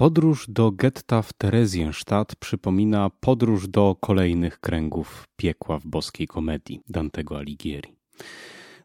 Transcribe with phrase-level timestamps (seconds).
[0.00, 7.38] Podróż do getta w Terezjenstadt przypomina podróż do kolejnych kręgów piekła w boskiej komedii Dantego
[7.38, 7.96] Alighieri.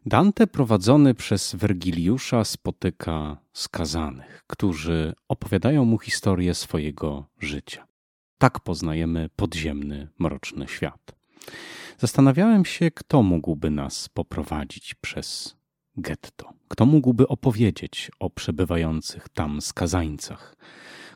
[0.06, 7.86] Dante prowadzony przez Wergiliusza spotyka skazanych, którzy opowiadają mu historię swojego życia.
[8.38, 11.14] Tak poznajemy podziemny, mroczny świat.
[11.98, 15.56] Zastanawiałem się, kto mógłby nas poprowadzić przez
[15.96, 16.52] getto.
[16.68, 20.56] Kto mógłby opowiedzieć o przebywających tam skazańcach,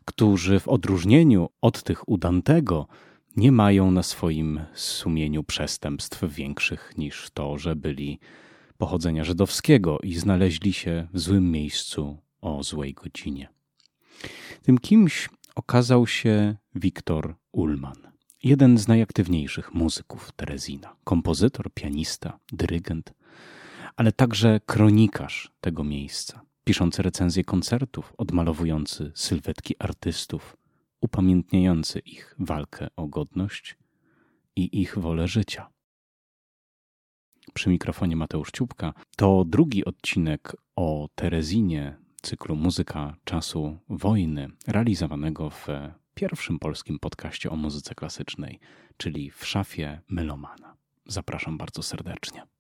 [0.09, 2.87] którzy w odróżnieniu od tych u Dantego
[3.37, 8.19] nie mają na swoim sumieniu przestępstw większych niż to, że byli
[8.79, 13.49] pochodzenia żydowskiego i znaleźli się w złym miejscu o złej godzinie.
[14.63, 18.13] Tym kimś okazał się Wiktor Ullman,
[18.43, 23.13] jeden z najaktywniejszych muzyków Terezina, kompozytor, pianista, dyrygent,
[23.97, 30.57] ale także kronikarz tego miejsca, piszący recenzje koncertów, odmalowujący sylwetki artystów,
[31.01, 33.77] upamiętniający ich walkę o godność
[34.57, 35.69] i ich wolę życia.
[37.55, 45.67] Przy mikrofonie Mateusz Ciupka to drugi odcinek o Terezinie cyklu Muzyka czasu wojny, realizowanego w
[46.15, 48.61] pierwszym polskim podcaście o muzyce klasycznej,
[48.97, 50.77] czyli w szafie Melomana.
[51.07, 52.58] Zapraszam bardzo serdecznie.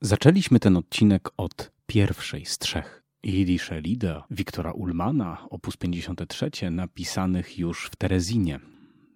[0.00, 5.66] Zaczęliśmy ten odcinek od pierwszej z trzech Jiddische Lieder Wiktora Ullmana, op.
[5.78, 8.60] 53, napisanych już w Terezinie.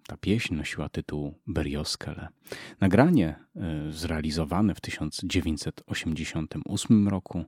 [0.07, 2.27] Ta pieśń nosiła tytuł Berioskele.
[2.79, 7.45] Nagranie e, zrealizowane w 1988 roku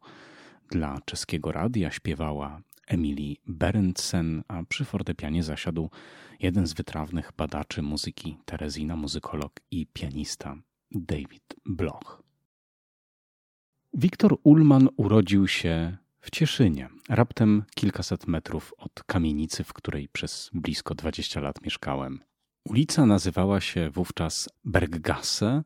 [0.71, 5.89] dla czeskiego radia śpiewała Emily Berendsen, a przy fortepianie zasiadł
[6.39, 10.55] jeden z wytrawnych badaczy muzyki Terezina, muzykolog i pianista
[10.91, 12.24] David Bloch.
[13.97, 20.95] Wiktor Ullman urodził się w Cieszynie, raptem kilkaset metrów od kamienicy, w której przez blisko
[20.95, 22.19] 20 lat mieszkałem.
[22.65, 25.63] Ulica nazywała się wówczas Berggasse,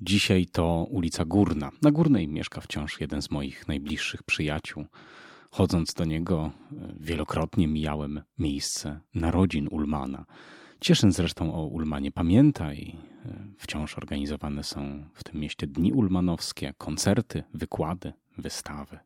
[0.00, 1.70] dzisiaj to ulica Górna.
[1.82, 4.86] Na Górnej mieszka wciąż jeden z moich najbliższych przyjaciół.
[5.50, 10.24] Chodząc do niego, e, wielokrotnie mijałem miejsce narodzin Ulmana.
[10.80, 16.74] Cieszyn zresztą o Ulmanie pamięta i e, wciąż organizowane są w tym mieście dni ulmanowskie,
[16.78, 18.98] koncerty, wykłady, wystawy.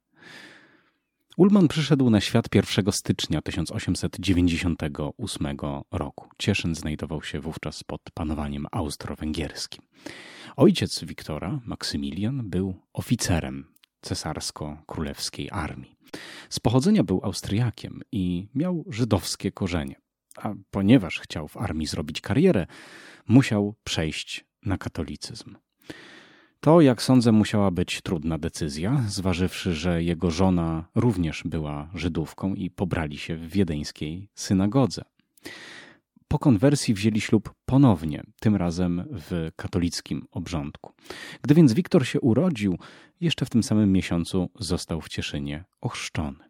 [1.37, 5.57] Ulman przyszedł na świat 1 stycznia 1898
[5.93, 6.29] roku.
[6.39, 9.83] Cieszyn znajdował się wówczas pod panowaniem austro-węgierskim.
[10.57, 13.65] Ojciec Wiktora, Maksymilian, był oficerem
[14.03, 15.97] cesarsko-królewskiej armii.
[16.51, 19.95] Z pochodzenia był Austriakiem i miał żydowskie korzenie.
[20.43, 22.67] A ponieważ chciał w armii zrobić karierę,
[23.29, 25.57] musiał przejść na katolicyzm.
[26.61, 32.71] To, jak sądzę, musiała być trudna decyzja, zważywszy, że jego żona również była Żydówką i
[32.71, 35.03] pobrali się w wiedeńskiej synagodze.
[36.29, 40.93] Po konwersji wzięli ślub ponownie, tym razem w katolickim obrządku.
[41.43, 42.79] Gdy więc Wiktor się urodził,
[43.21, 46.45] jeszcze w tym samym miesiącu został w Cieszynie ochrzczony.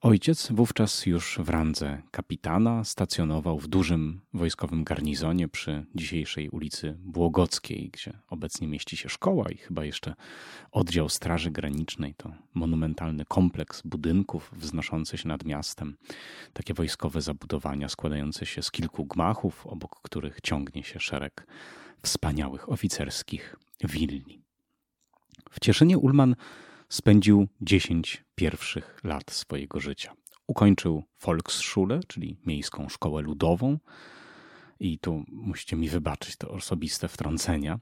[0.00, 7.90] Ojciec, wówczas już w randze kapitana, stacjonował w dużym wojskowym garnizonie przy dzisiejszej ulicy Błogockiej,
[7.92, 10.14] gdzie obecnie mieści się szkoła i chyba jeszcze
[10.72, 12.14] oddział Straży Granicznej.
[12.14, 15.96] To monumentalny kompleks budynków wznoszący się nad miastem.
[16.52, 21.46] Takie wojskowe zabudowania składające się z kilku gmachów, obok których ciągnie się szereg
[22.02, 24.42] wspaniałych oficerskich willi.
[25.50, 26.36] W Cieszynie Ulman
[26.88, 30.12] spędził 10 pierwszych lat swojego życia.
[30.46, 33.78] Ukończył Volksschule, czyli miejską szkołę ludową.
[34.80, 37.78] I tu musicie mi wybaczyć to osobiste wtrącenia,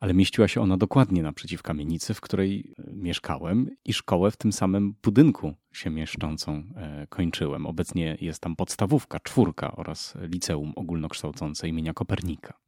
[0.00, 4.52] ale mieściła się ona dokładnie naprzeciw kamienicy, w której e, mieszkałem i szkołę w tym
[4.52, 7.66] samym budynku się mieszczącą e, kończyłem.
[7.66, 12.58] Obecnie jest tam podstawówka, czwórka oraz liceum ogólnokształcące imienia Kopernika.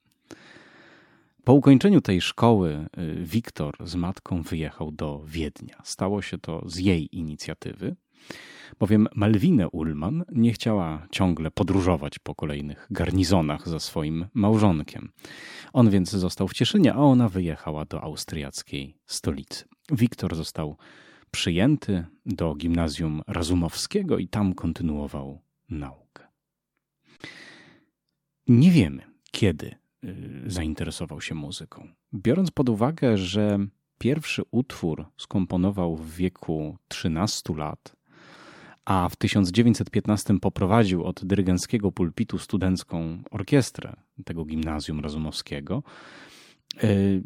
[1.49, 5.81] Po ukończeniu tej szkoły y, Wiktor z matką wyjechał do Wiednia.
[5.85, 7.97] Stało się to z jej inicjatywy,
[8.79, 15.13] bowiem Malwinę Ullman nie chciała ciągle podróżować po kolejnych garnizonach za swoim małżonkiem.
[15.73, 19.65] On więc został w Cieszynie, a ona wyjechała do austriackiej stolicy.
[19.93, 20.77] Wiktor został
[21.31, 26.27] przyjęty do gimnazjum Razumowskiego i tam kontynuował naukę.
[28.49, 29.88] Nie wiemy, kiedy
[30.47, 31.89] zainteresował się muzyką.
[32.15, 33.59] Biorąc pod uwagę, że
[33.99, 37.97] pierwszy utwór skomponował w wieku 13 lat,
[38.85, 45.83] a w 1915 poprowadził od dyrygenckiego pulpitu studencką orkiestrę tego gimnazjum rozumowskiego,
[46.85, 47.23] y,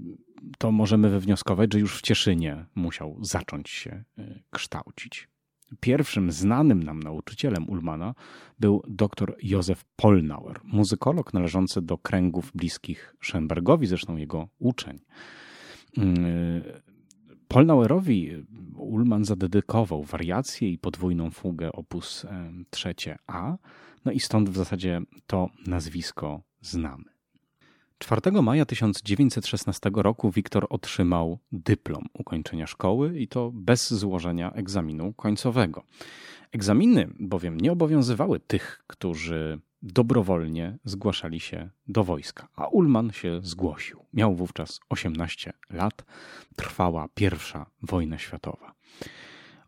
[0.59, 5.32] to możemy wywnioskować, że już w Cieszynie musiał zacząć się y, kształcić.
[5.81, 8.15] Pierwszym znanym nam nauczycielem Ulmana
[8.61, 14.99] był dr Józef Polnauer, muzykolog należący do kręgów bliskich Schoenbergowi, zresztą jego uczeń.
[15.99, 16.63] Mm,
[17.49, 18.31] Polnauerowi
[18.77, 22.27] Ulman zadedykował wariację i podwójną fugę opus
[22.71, 23.57] 3a,
[24.05, 27.12] no i stąd w zasadzie to nazwisko znamy.
[28.03, 35.83] 4 maja 1916 roku Wiktor otrzymał dyplom ukończenia szkoły i to bez złożenia egzaminu końcowego.
[36.53, 44.05] Egzaminy bowiem nie obowiązywały tych, którzy dobrowolnie zgłaszali się do wojska, a Ulman się zgłosił.
[44.13, 46.05] Miał wówczas 18 lat,
[46.57, 48.75] trwała pierwsza wojna światowa.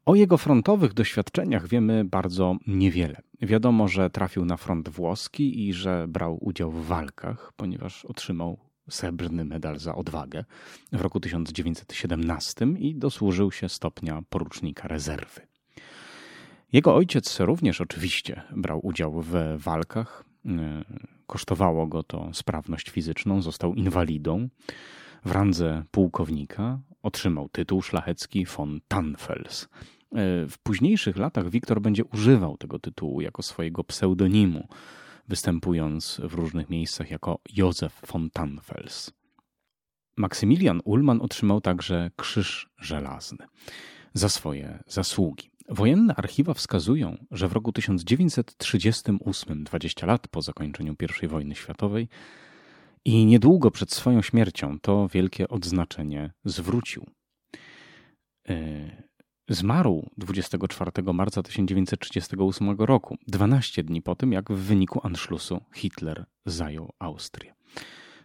[0.06, 3.22] O jego frontowych doświadczeniach wiemy bardzo niewiele.
[3.42, 8.58] Wiadomo, że trafił na front włoski i że brał udział w walkach, ponieważ otrzymał
[8.90, 10.44] srebrny medal za odwagę
[10.92, 15.40] w roku 1917 i dosłużył się stopnia porucznika rezerwy.
[16.72, 20.24] Jego ojciec również oczywiście brał udział w walkach.
[21.26, 24.48] Kosztowało go to sprawność fizyczną, został inwalidą.
[25.24, 29.68] W randze pułkownika otrzymał tytuł szlachecki von Tanfels.
[30.14, 34.68] E, w późniejszych latach Wiktor będzie używał tego tytułu jako swojego pseudonimu,
[35.28, 39.10] występując w różnych miejscach jako Józef von Tanfels.
[40.16, 43.46] Maksymilian Ullmann otrzymał także Krzyż Żelazny
[44.12, 45.50] za swoje zasługi.
[45.68, 52.08] Wojenne archiwa wskazują, że w roku 1938, 20 lat po zakończeniu I wojny światowej
[53.04, 57.06] i niedługo przed swoją śmiercią, to wielkie odznaczenie zwrócił.
[59.48, 66.92] Zmarł 24 marca 1938 roku, 12 dni po tym, jak w wyniku Anschlussu Hitler zajął
[66.98, 67.54] Austrię.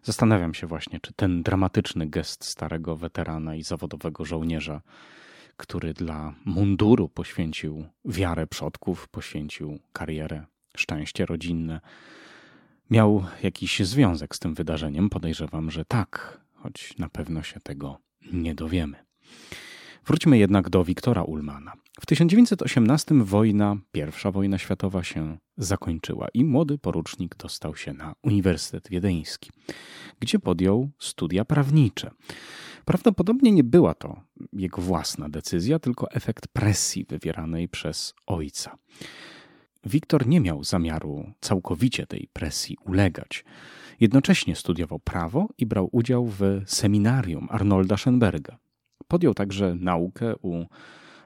[0.03, 4.81] Zastanawiam się właśnie, czy ten dramatyczny gest starego weterana i zawodowego żołnierza
[5.59, 10.45] który dla munduru poświęcił wiarę przodków, poświęcił karierę,
[10.77, 11.81] szczęście rodzinne,
[12.89, 15.09] miał jakiś związek z tym wydarzeniem.
[15.09, 17.97] Podejrzewam, że tak, choć na pewno się tego
[18.31, 19.05] nie dowiemy.
[20.05, 21.73] Wróćmy jednak do Wiktora Ullmana.
[22.01, 28.89] W 1918 wojna, pierwsza wojna światowa się zakończyła i młody porucznik dostał się na Uniwersytet
[28.89, 29.51] Wiedeński,
[30.19, 32.11] gdzie podjął studia prawnicze.
[32.85, 34.21] Prawdopodobnie nie była to
[34.53, 38.77] jego własna decyzja, tylko efekt presji wywieranej przez ojca.
[39.85, 43.45] Wiktor nie miał zamiaru całkowicie tej presji ulegać.
[43.99, 48.57] Jednocześnie studiował prawo i brał udział w seminarium Arnolda Schoenberga.
[49.09, 50.65] Podjął także naukę u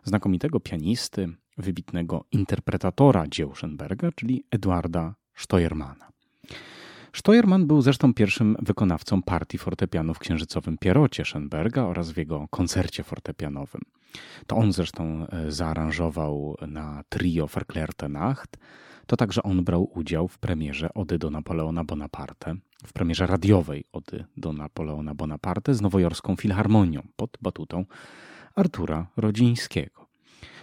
[0.03, 6.11] znakomitego pianisty, wybitnego interpretatora dzieł Schoenberga, czyli Eduarda Steuermana.
[7.13, 13.03] Steuermann był zresztą pierwszym wykonawcą partii fortepianu w księżycowym Pierocie Schoenberga oraz w jego koncercie
[13.03, 13.81] fortepianowym.
[14.47, 18.57] To on zresztą e, zaaranżował na trio Verklärte Nacht.
[19.07, 22.55] To także on brał udział w premierze Ody do Napoleona Bonaparte,
[22.85, 27.85] w premierze radiowej Ody do Napoleona Bonaparte z nowojorską filharmonią pod batutą
[28.55, 30.07] Artura Rodzińskiego.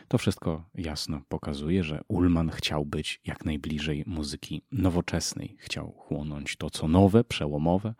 [0.08, 6.70] To wszystko jasno pokazuje, że Ullman chciał być jak najbliżej muzyki nowoczesnej, chciał chłonąć to,
[6.70, 7.94] co nowe, przełomowe,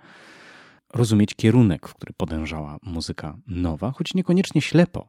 [0.95, 5.09] rozumieć kierunek, w który podążała muzyka nowa, choć niekoniecznie ślepo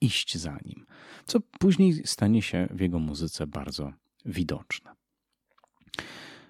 [0.00, 0.86] iść za nim,
[1.26, 3.92] co później stanie się w jego muzyce bardzo
[4.24, 4.90] widoczne.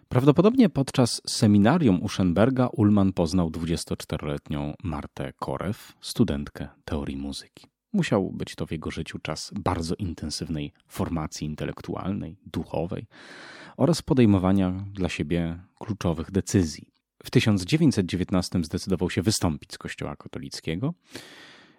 [0.09, 7.67] Prawdopodobnie podczas seminarium u Schoenberga Ullman poznał 24-letnią Martę Korew, studentkę teorii muzyki.
[7.93, 13.07] Musiał być to w jego życiu czas bardzo intensywnej formacji intelektualnej, duchowej
[13.77, 16.87] oraz podejmowania dla siebie kluczowych decyzji.
[17.25, 20.95] W 1919 zdecydował się wystąpić z Kościoła katolickiego.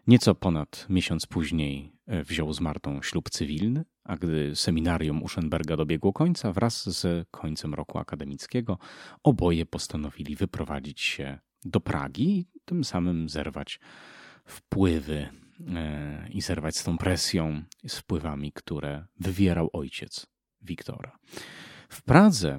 [0.07, 6.13] Nieco ponad miesiąc później e, wziął z Martą ślub cywilny, a gdy seminarium Uschenberga dobiegło
[6.13, 8.77] końca, wraz z końcem roku akademickiego,
[9.23, 13.79] oboje postanowili wyprowadzić się do Pragi i tym samym zerwać
[14.45, 15.29] wpływy
[15.67, 20.27] E, i zerwać z tą presją z wpływami, które wywierał ojciec
[20.61, 21.17] Wiktora.
[21.89, 22.57] W Pradze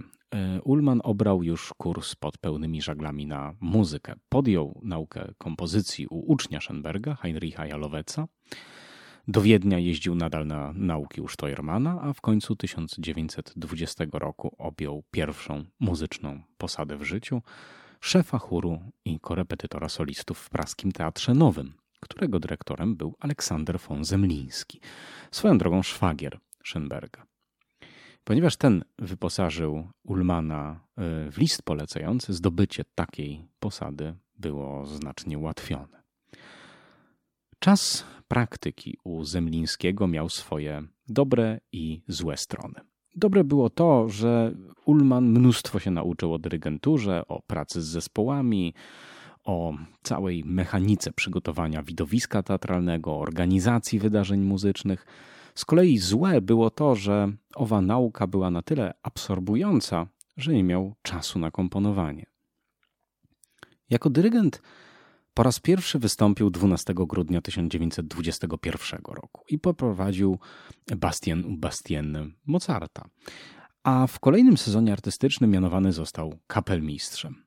[0.65, 4.15] Ullman obrał już kurs pod pełnymi żaglami na muzykę.
[4.29, 6.59] Podjął naukę kompozycji u ucznia
[7.21, 8.29] Heinricha Jaloweca.
[9.29, 15.65] Do Wiednia jeździł nadal na nauki u Steuermana, a w końcu 1920 roku objął pierwszą
[15.81, 17.43] muzyczną posadę w życiu
[18.01, 24.81] szefa chóru i korepetytora solistów w praskim Teatrze Nowym, którego dyrektorem był Aleksander von Zemliński,
[25.31, 27.32] swoją drogą szwagier Schönberga.
[28.25, 36.02] Ponieważ ten wyposażył Ulmana e, w list polecający, zdobycie takiej posady było znacznie ułatwione.
[37.59, 42.81] Czas praktyki u Zemlińskiego miał swoje dobre i złe strony.
[43.17, 44.55] Dobre było to, że
[44.87, 48.75] Ulman mnóstwo się nauczył o dyrygenturze, o pracy z zespołami,
[49.45, 55.07] o całej mechanice przygotowania widowiska teatralnego, organizacji wydarzeń muzycznych.
[55.54, 60.06] Z kolei złe było to, że owa nauka była na tyle absorbująca,
[60.37, 62.26] że nie miał czasu na komponowanie.
[63.90, 64.62] Jako dyrygent
[65.35, 70.38] po raz pierwszy wystąpił 12 grudnia 1921 roku i poprowadził
[70.97, 73.09] Bastien Bastien Mozarta
[73.82, 77.44] a w kolejnym sezonie artystycznym mianowany został kapelmistrzem.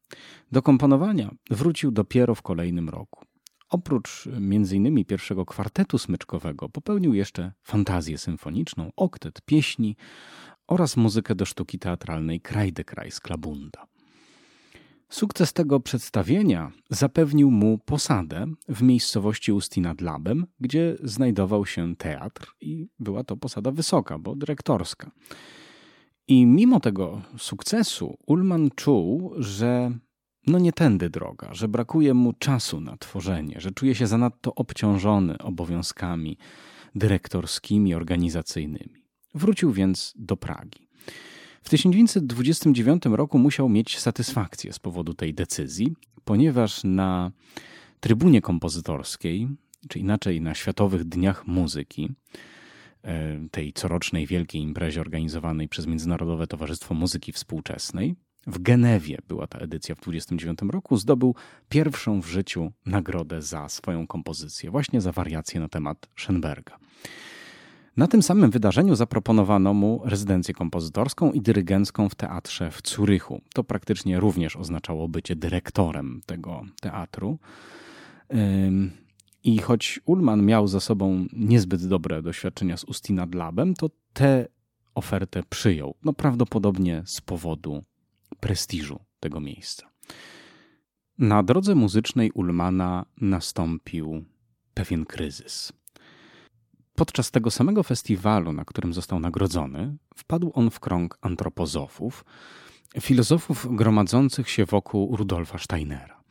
[0.52, 3.25] Do komponowania wrócił dopiero w kolejnym roku.
[3.70, 5.06] Oprócz m.in.
[5.06, 9.96] pierwszego kwartetu smyczkowego popełnił jeszcze fantazję symfoniczną, oktet pieśni
[10.68, 13.88] oraz muzykę do sztuki teatralnej Kreidekreis Klabunda.
[15.10, 22.56] Sukces tego przedstawienia zapewnił mu posadę w miejscowości Ustina nad Labem, gdzie znajdował się teatr
[22.62, 25.12] i była to posada wysoka, bo dyrektorska.
[26.28, 29.92] I mimo tego sukcesu Ullman czuł, że
[30.48, 35.38] no nie tędy droga, że brakuje mu czasu na tworzenie, że czuje się zanadto obciążony
[35.38, 36.38] obowiązkami
[36.96, 39.06] dyrektorskimi, organizacyjnymi.
[39.34, 40.88] Wrócił więc do Pragi.
[41.64, 45.94] W 1929 roku musiał mieć satysfakcję z powodu tej decyzji,
[46.26, 47.32] ponieważ na
[48.00, 49.48] trybunie kompozytorskiej,
[49.90, 52.10] czy inaczej na Światowych Dniach Muzyki,
[53.04, 58.16] e, tej corocznej wielkiej imprezie organizowanej przez Międzynarodowe Towarzystwo Muzyki Współczesnej,
[58.48, 61.36] w Genewie była ta edycja w 1929 roku, zdobył
[61.70, 66.74] pierwszą w życiu nagrodę za swoją kompozycję, właśnie za wariację na temat Schönberga.
[67.98, 73.42] Na tym samym wydarzeniu zaproponowano mu rezydencję kompozytorską i dyrygencką w teatrze w Zurychu.
[73.54, 77.40] To praktycznie również oznaczało bycie dyrektorem tego teatru.
[79.44, 84.48] I choć Ullman miał za sobą niezbyt dobre doświadczenia z Ustinadlabem, to tę
[84.96, 85.96] ofertę przyjął.
[86.04, 87.84] No prawdopodobnie z powodu
[88.40, 89.90] prestiżu tego miejsca.
[91.18, 94.26] Na drodze muzycznej Ullmana nastąpił
[94.74, 95.74] pewien kryzys.
[96.96, 102.26] Podczas tego samego festiwalu, na którym został nagrodzony, wpadł on w krąg antropozofów,
[103.02, 106.24] filozofów gromadzących się wokół Rudolfa Steinera.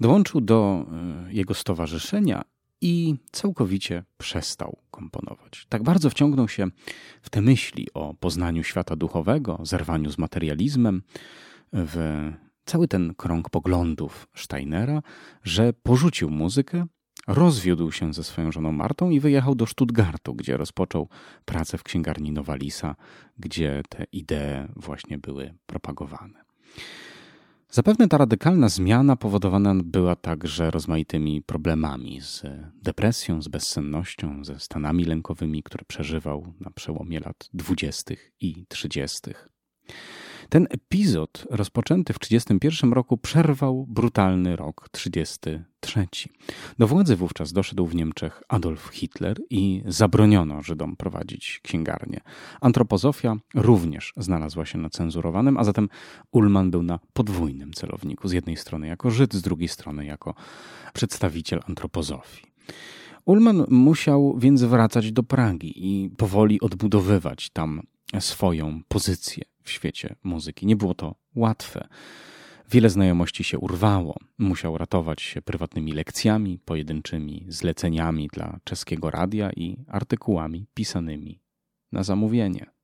[0.00, 0.86] Dołączył do
[1.26, 2.42] e, jego stowarzyszenia
[2.84, 5.66] i całkowicie przestał komponować.
[5.68, 6.68] Tak bardzo wciągnął się
[7.22, 11.02] w te myśli o poznaniu świata duchowego, zerwaniu z materializmem,
[11.72, 11.96] w
[12.64, 15.02] cały ten krąg poglądów Steinera,
[15.42, 16.86] że porzucił muzykę,
[17.26, 21.08] rozwiódł się ze swoją żoną Martą i wyjechał do Stuttgartu, gdzie rozpoczął
[21.44, 22.96] pracę w księgarni Nowalisa,
[23.38, 26.44] gdzie te idee właśnie były propagowane.
[27.70, 32.42] Zapewne ta radykalna zmiana powodowana była także rozmaitymi problemami z
[32.82, 39.48] depresją, z bezsennością, ze stanami lękowymi, które przeżywał na przełomie lat dwudziestych i trzydziestych.
[40.48, 46.06] Ten epizod rozpoczęty w 1931 roku przerwał brutalny rok 1933.
[46.78, 52.20] Do władzy wówczas doszedł w Niemczech Adolf Hitler i zabroniono Żydom prowadzić księgarnię.
[52.60, 55.88] Antropozofia również znalazła się na cenzurowanym, a zatem
[56.32, 58.28] Ullman był na podwójnym celowniku.
[58.28, 60.34] Z jednej strony jako Żyd, z drugiej strony jako
[60.92, 62.46] przedstawiciel antropozofii.
[63.24, 67.82] Ullman musiał więc wracać do Pragi i powoli odbudowywać tam
[68.20, 70.66] swoją pozycję w świecie muzyki.
[70.66, 71.88] Nie było to łatwe.
[72.70, 74.18] Wiele znajomości się urwało.
[74.38, 81.40] Musiał ratować się prywatnymi lekcjami, pojedynczymi zleceniami dla czeskiego radia i artykułami pisanymi
[81.92, 82.74] na zamówienie.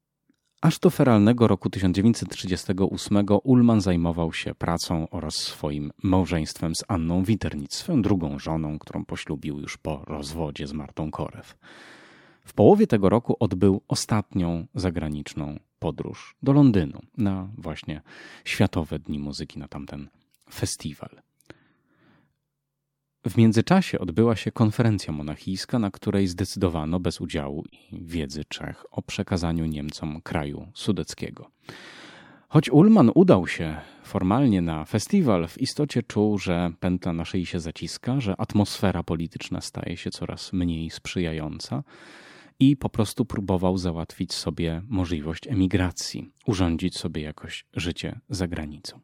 [0.63, 7.75] Aż do feralnego roku 1938 Ullman zajmował się pracą oraz swoim małżeństwem z Anną Witernic,
[7.75, 11.57] swoją drugą żoną, którą poślubił już po rozwodzie z Martą Korew.
[12.51, 18.03] W połowie tego roku odbył ostatnią zagraniczną podróż do Londynu na właśnie
[18.45, 20.09] Światowe Dni Muzyki, na tamten
[20.53, 21.11] festiwal.
[23.27, 29.03] W międzyczasie odbyła się konferencja monachijska, na której zdecydowano bez udziału i wiedzy Czech o
[29.03, 31.51] przekazaniu Niemcom kraju sudeckiego.
[32.49, 37.61] Choć Ullman udał się formalnie na festiwal, w istocie czuł, że pętla na szyi się
[37.61, 41.83] zaciska, że atmosfera polityczna staje się coraz mniej sprzyjająca
[42.61, 49.01] i po prostu próbował załatwić sobie możliwość emigracji, urządzić sobie jakoś życie za granicą.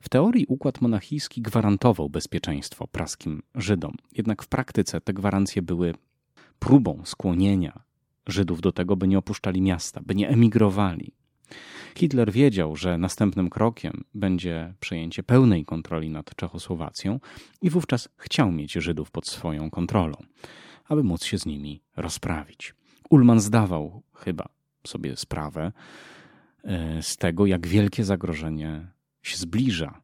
[0.00, 5.94] W teorii układ monachijski gwarantował bezpieczeństwo praskim Żydom, jednak w praktyce te gwarancje były
[6.58, 7.82] próbą skłonienia
[8.26, 11.12] Żydów do tego, by nie opuszczali miasta, by nie emigrowali.
[11.96, 17.20] Hitler wiedział, że następnym krokiem będzie przejęcie pełnej kontroli nad Czechosłowacją
[17.62, 20.16] i wówczas chciał mieć Żydów pod swoją kontrolą,
[20.88, 22.74] aby móc się z nimi rozprawić.
[23.10, 24.48] Ullman zdawał chyba
[24.86, 25.72] sobie sprawę
[26.64, 28.88] e, z tego, jak wielkie zagrożenie
[29.22, 30.02] się zbliża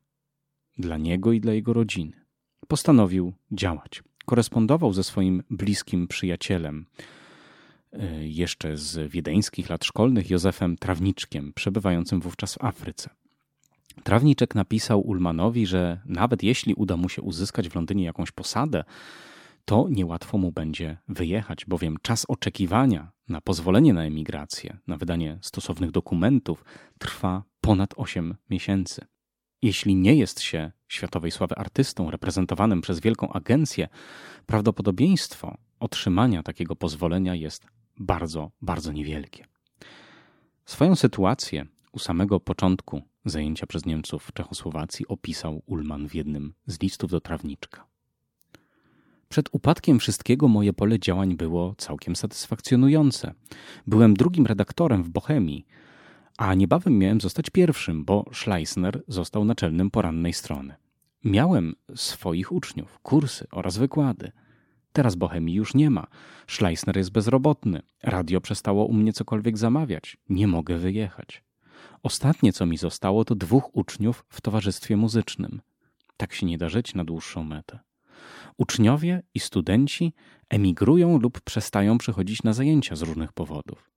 [0.78, 2.24] dla niego i dla jego rodziny.
[2.68, 4.02] Postanowił działać.
[4.26, 6.86] Korespondował ze swoim bliskim przyjacielem,
[7.92, 13.10] e, jeszcze z wiedeńskich lat szkolnych, Józefem Trawniczkiem, przebywającym wówczas w Afryce.
[14.02, 18.84] Trawniczek napisał Ulmanowi, że nawet jeśli uda mu się uzyskać w Londynie jakąś posadę,
[19.64, 25.90] to niełatwo mu będzie wyjechać, bowiem czas oczekiwania na pozwolenie na emigrację, na wydanie stosownych
[25.90, 26.64] dokumentów
[26.98, 29.06] trwa ponad 8 miesięcy.
[29.62, 33.88] Jeśli nie jest się światowej sławy artystą reprezentowanym przez wielką agencję,
[34.46, 39.46] prawdopodobieństwo otrzymania takiego pozwolenia jest bardzo, bardzo niewielkie.
[40.64, 47.10] Swoją sytuację u samego początku zajęcia przez Niemców Czechosłowacji opisał Ulman w jednym z listów
[47.10, 47.93] do trawniczka.
[49.34, 53.34] Przed upadkiem wszystkiego moje pole działań było całkiem satysfakcjonujące.
[53.86, 55.66] Byłem drugim redaktorem w Bohemii,
[56.38, 60.74] a niebawem miałem zostać pierwszym, bo Schleisner został naczelnym porannej strony.
[61.24, 64.32] Miałem swoich uczniów, kursy oraz wykłady.
[64.92, 66.06] Teraz Bohemii już nie ma.
[66.46, 67.82] Schleisner jest bezrobotny.
[68.02, 70.16] Radio przestało u mnie cokolwiek zamawiać.
[70.28, 71.44] Nie mogę wyjechać.
[72.02, 75.60] ostatnie, co mi zostało, to dwóch uczniów w towarzystwie muzycznym.
[76.16, 77.78] Tak się nie da żyć na dłuższą metę.
[78.58, 80.12] Uczniowie i studenci
[80.48, 83.90] emigrują lub przestają przychodzić na zajęcia z różnych powodów.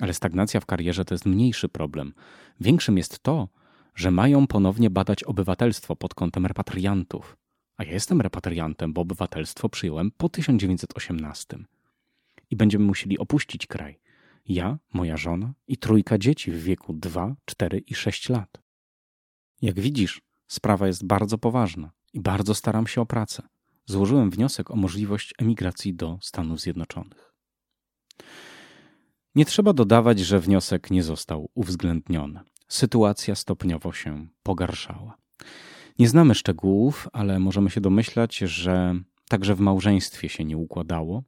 [0.00, 2.14] Ale stagnacja w karierze to jest mniejszy problem.
[2.60, 3.48] Większym jest to,
[3.94, 7.36] że mają ponownie badać obywatelstwo pod kątem repatriantów.
[7.76, 11.58] A ja jestem repatriantem, bo obywatelstwo przyjąłem po 1918.
[12.50, 14.00] I będziemy musieli opuścić kraj.
[14.48, 18.62] Ja, moja żona i trójka dzieci w wieku 2, 4 i 6 lat.
[19.62, 23.42] Jak widzisz, sprawa jest bardzo poważna i bardzo staram się o pracę.
[23.86, 27.34] Złożyłem wniosek o możliwość emigracji do Stanów Zjednoczonych.
[29.34, 32.40] Nie trzeba dodawać, że wniosek nie został uwzględniony.
[32.68, 35.16] Sytuacja stopniowo się pogarszała.
[35.98, 38.94] Nie znamy szczegółów, ale możemy się domyślać, że
[39.28, 41.22] także w małżeństwie się nie układało,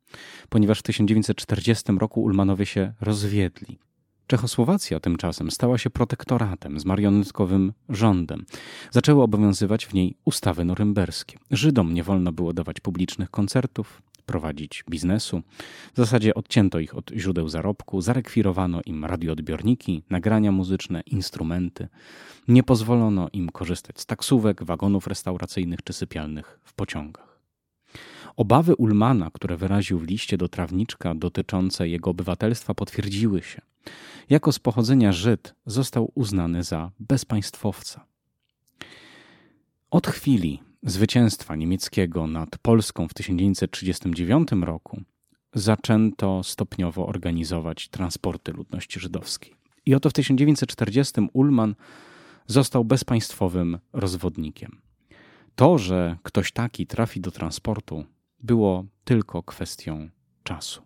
[0.48, 3.78] ponieważ w 1940 roku Ulmanowie się rozwiedli.
[4.32, 8.44] Czechosłowacja tymczasem stała się protektoratem z marionetkowym rządem.
[8.90, 11.38] Zaczęły obowiązywać w niej ustawy norymberskie.
[11.50, 15.42] Żydom nie wolno było dawać publicznych koncertów, prowadzić biznesu.
[15.94, 21.88] W zasadzie odcięto ich od źródeł zarobku, zarekwirowano im radioodbiorniki, nagrania muzyczne, instrumenty.
[22.48, 27.31] Nie pozwolono im korzystać z taksówek, wagonów restauracyjnych czy sypialnych w pociągach.
[28.36, 33.60] Obawy Ulmana, które wyraził w liście do trawniczka dotyczące jego obywatelstwa, potwierdziły się.
[34.30, 38.06] Jako z pochodzenia Żyd został uznany za bezpaństwowca.
[39.90, 45.02] Od chwili, zwycięstwa niemieckiego nad Polską w 1939 roku
[45.54, 49.54] zaczęto stopniowo organizować transporty ludności żydowskiej.
[49.86, 51.74] I oto w 1940 Ulman
[52.46, 54.80] został bezpaństwowym rozwodnikiem.
[55.54, 58.04] To, że ktoś taki trafi do transportu,
[58.42, 60.08] było tylko kwestią
[60.42, 60.82] czasu.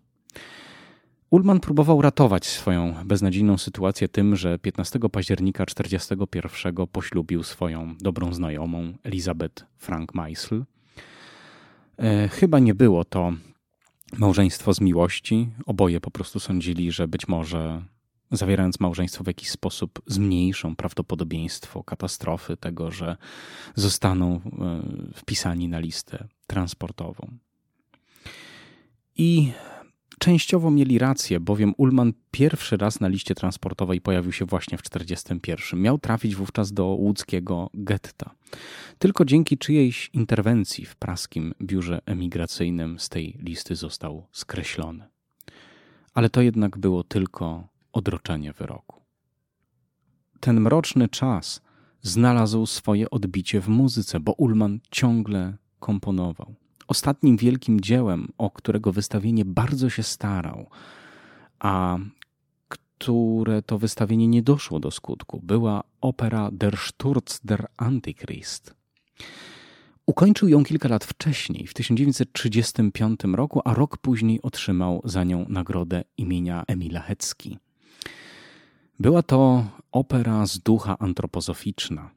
[1.29, 8.93] Ulman próbował ratować swoją beznadziejną sytuację tym, że 15 października 1941 poślubił swoją dobrą znajomą
[9.03, 10.65] Elizabeth Frank Meisel.
[11.97, 13.33] E, chyba nie było to
[14.17, 15.49] małżeństwo z miłości.
[15.65, 17.83] Oboje po prostu sądzili, że być może
[18.31, 23.17] zawierając małżeństwo w jakiś sposób zmniejszą prawdopodobieństwo katastrofy, tego, że
[23.75, 24.39] zostaną e,
[25.13, 27.37] wpisani na listę transportową.
[29.17, 29.51] I
[30.19, 35.81] Częściowo mieli rację, bowiem Ullman pierwszy raz na liście transportowej pojawił się właśnie w 1941.
[35.81, 38.35] Miał trafić wówczas do łódzkiego getta.
[38.99, 45.07] Tylko dzięki czyjejś interwencji w praskim biurze emigracyjnym z tej listy został skreślony.
[46.13, 49.01] Ale to jednak było tylko odroczenie wyroku.
[50.39, 51.61] Ten mroczny czas
[52.01, 56.55] znalazł swoje odbicie w muzyce, bo Ullman ciągle komponował
[56.87, 60.69] ostatnim wielkim dziełem, o którego wystawienie bardzo się starał,
[61.59, 61.97] a
[62.67, 68.73] które to wystawienie nie doszło do skutku, była opera Der Sturz der Antichrist.
[70.05, 76.03] Ukończył ją kilka lat wcześniej, w 1935 roku, a rok później otrzymał za nią nagrodę
[76.17, 77.57] imienia Emila Hecki.
[78.99, 82.09] Była to opera z ducha antropozoficzna.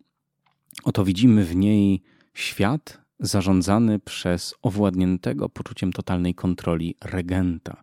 [0.84, 2.02] Oto widzimy w niej
[2.34, 7.82] świat zarządzany przez owładniętego poczuciem totalnej kontroli regenta,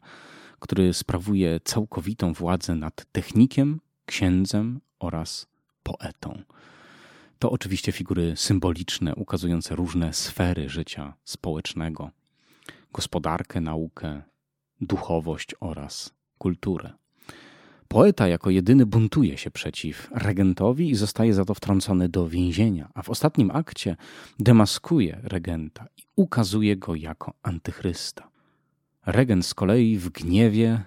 [0.60, 5.48] który sprawuje całkowitą władzę nad technikiem, księdzem oraz
[5.84, 6.42] poetą.
[7.40, 12.12] To oczywiście figury symboliczne, ukazujące różne sfery życia społecznego
[12.94, 14.22] gospodarkę, naukę,
[14.82, 16.94] duchowość oraz kulturę.
[17.88, 23.02] Poeta jako jedyny buntuje się przeciw regentowi i zostaje za to wtrącony do więzienia, a
[23.02, 23.96] w ostatnim akcie
[24.40, 28.30] demaskuje regenta i ukazuje go jako antychrysta.
[29.06, 30.82] Regent z kolei w gniewie,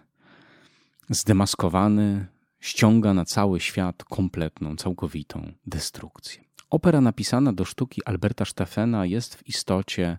[1.10, 2.26] zdemaskowany,
[2.60, 6.44] ściąga na cały świat kompletną, całkowitą destrukcję.
[6.70, 10.18] Opera napisana do sztuki Alberta Steffena jest w istocie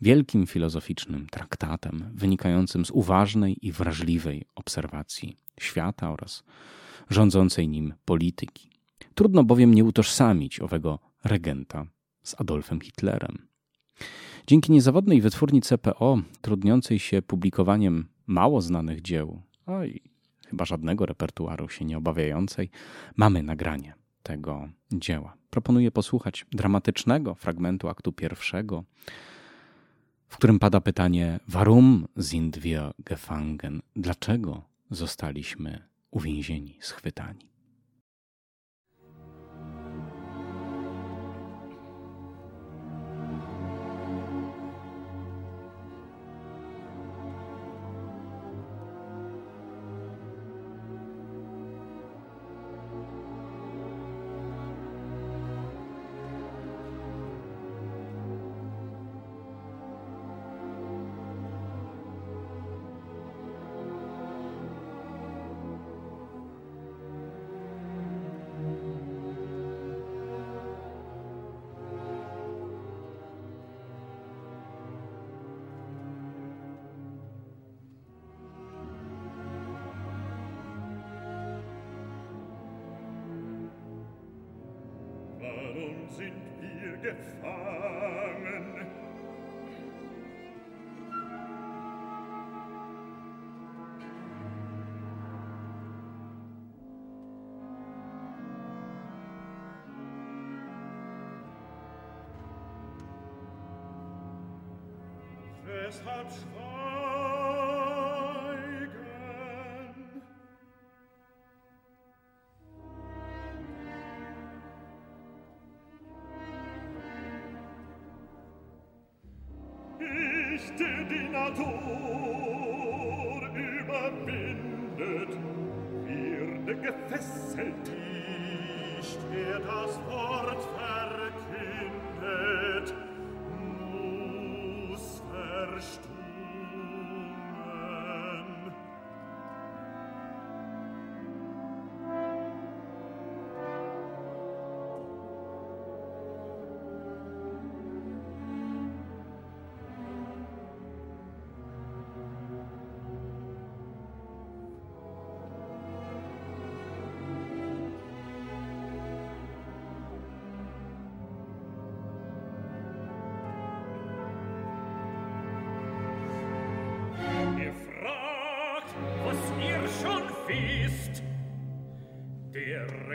[0.00, 6.44] wielkim filozoficznym traktatem wynikającym z uważnej i wrażliwej obserwacji świata oraz
[7.10, 8.70] rządzącej nim polityki.
[9.14, 11.86] Trudno bowiem nie utożsamić owego regenta
[12.22, 13.48] z Adolfem Hitlerem.
[14.46, 20.02] Dzięki niezawodnej wytwórni CPO, trudniącej się publikowaniem mało znanych dzieł, a i
[20.46, 22.70] chyba żadnego repertuaru się nie obawiającej,
[23.16, 25.36] mamy nagranie tego dzieła.
[25.50, 28.84] Proponuję posłuchać dramatycznego fragmentu aktu pierwszego,
[30.28, 33.82] w którym pada pytanie: Warum sind wir gefangen?
[33.96, 37.55] Dlaczego zostaliśmy uwięzieni, schwytani?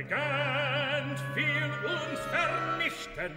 [0.01, 3.33] Regent will uns vernichten.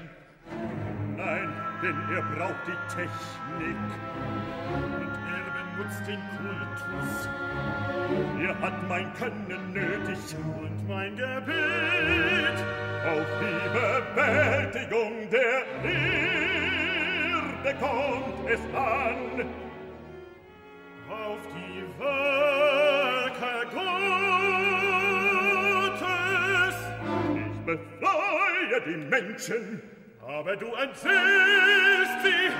[1.14, 1.50] Nein,
[1.82, 3.82] denn er braucht die Technik.
[4.72, 7.12] Und er benutzt den Kultus.
[8.40, 12.58] Er hat mein Können nötig und mein Gebet
[13.04, 13.60] auf die
[14.14, 19.44] Bewältigung der Erde kommt es an.
[21.10, 22.53] Auf die Welt
[28.74, 29.82] Reihe die Menschen,
[30.20, 31.04] aber du entsehnst
[32.24, 32.50] sie.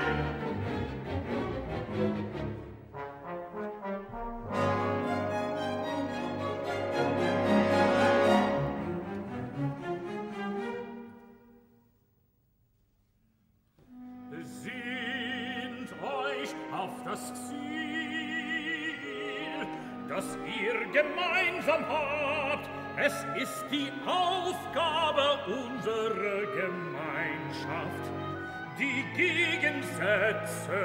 [28.77, 30.81] die Gegensätze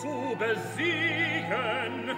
[0.00, 2.16] zu besiegen,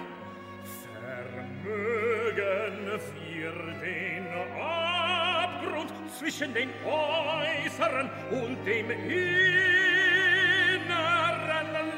[1.63, 2.75] vermögen
[3.15, 4.27] wir den
[4.59, 9.27] Abgrund zwischen den Äußeren und dem Inneren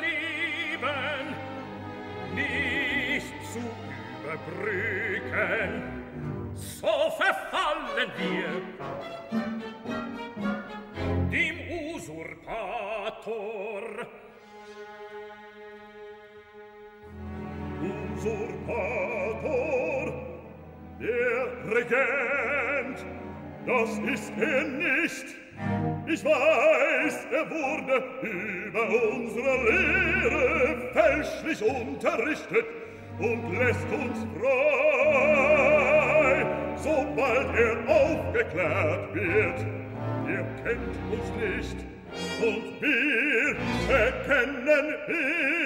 [0.01, 1.35] Leben
[2.35, 3.61] nicht zu
[4.23, 5.71] überbrücken.
[6.55, 9.58] So verfallen wir
[12.19, 13.83] usurpator.
[18.17, 20.05] Usurpator.
[20.99, 22.99] Der regent
[23.65, 25.25] das ist er nicht.
[26.07, 32.65] Ich weiß er wurde über unsere lehre fälschlich unterrichtet
[33.19, 35.69] und lässt uns frei
[36.75, 39.65] sobald er aufgeklärt wird.
[40.27, 41.98] Ihr kennt uns nicht.
[42.41, 43.55] Und wir
[43.89, 45.59] erkennen ihn.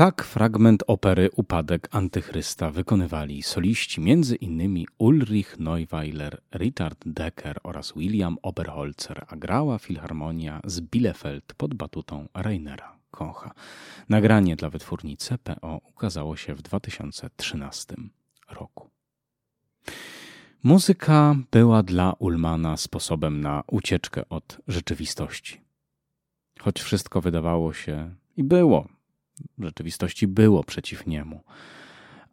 [0.00, 4.84] Tak fragment opery Upadek Antychrysta wykonywali soliści m.in.
[4.98, 12.99] Ulrich Neuweiler, Richard Decker oraz William Oberholzer, a grała Filharmonia z Bielefeld pod batutą Rainera
[13.10, 13.54] Kocha.
[14.08, 17.94] Nagranie dla wytwórni CPO ukazało się w 2013
[18.50, 18.90] roku.
[20.62, 25.60] Muzyka była dla Ulmana sposobem na ucieczkę od rzeczywistości.
[26.60, 28.88] Choć wszystko wydawało się i było
[29.58, 31.40] w rzeczywistości było przeciw niemu.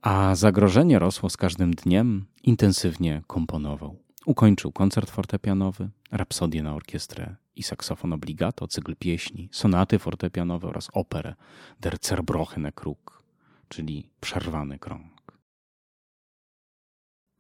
[0.02, 4.07] A zagrożenie rosło z każdym dniem, intensywnie komponował.
[4.28, 11.36] Ukończył koncert fortepianowy, rapsodię na orkiestrę i saksofon obligato, cykl pieśni, sonaty fortepianowe oraz operę
[11.80, 13.24] Der zerbrochene Krug,
[13.68, 15.38] czyli przerwany krąg.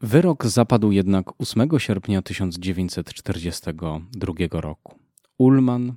[0.02, 5.00] Wyrok zapadł jednak 8 sierpnia 1942 roku.
[5.38, 5.96] Ullman,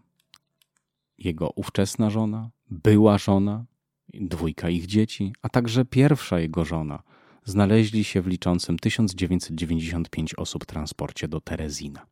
[1.18, 3.64] jego ówczesna żona, była żona,
[4.14, 7.03] dwójka ich dzieci, a także pierwsza jego żona
[7.44, 12.07] znaleźli się w liczącym 1995 osób transporcie do Terezina.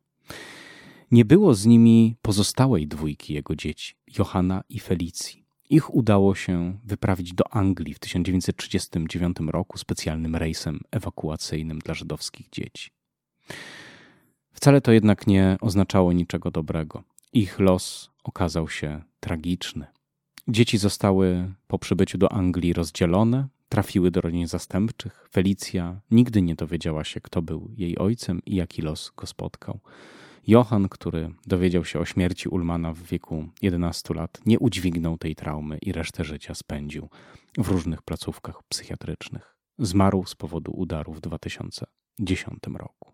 [1.11, 5.45] Nie było z nimi pozostałej dwójki jego dzieci, Johanna i Felicji.
[5.69, 12.91] Ich udało się wyprawić do Anglii w 1939 roku specjalnym rejsem ewakuacyjnym dla żydowskich dzieci.
[14.51, 17.03] Wcale to jednak nie oznaczało niczego dobrego.
[17.33, 19.85] Ich los okazał się tragiczny.
[20.47, 25.27] Dzieci zostały po przybyciu do Anglii rozdzielone, trafiły do rodzin zastępczych.
[25.31, 29.79] Felicja nigdy nie dowiedziała się, kto był jej ojcem i jaki los go spotkał.
[30.47, 35.77] Johann, który dowiedział się o śmierci Ulmana w wieku 11 lat, nie udźwignął tej traumy
[35.77, 37.09] i resztę życia spędził
[37.57, 39.55] w różnych placówkach psychiatrycznych.
[39.79, 43.13] Zmarł z powodu udaru w 2010 roku.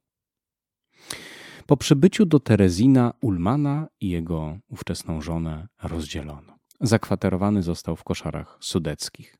[1.66, 6.58] Po przybyciu do Terezina Ulmana i jego ówczesną żonę rozdzielono.
[6.82, 9.38] Zakwaterowany został w koszarach sudeckich.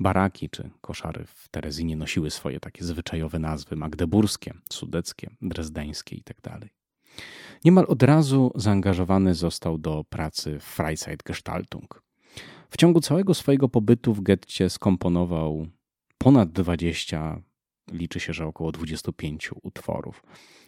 [0.00, 6.40] Baraki czy koszary w Terezinie nosiły swoje takie zwyczajowe nazwy magdeburskie, sudeckie, drezdeńskie itd.
[6.42, 6.68] Tak
[7.64, 12.02] Niemal od razu zaangażowany został do pracy w Freizeitgestaltung.
[12.70, 15.66] W ciągu całego swojego pobytu w getcie skomponował
[16.18, 17.42] ponad 20,
[17.92, 20.22] liczy się, że około 25 utworów,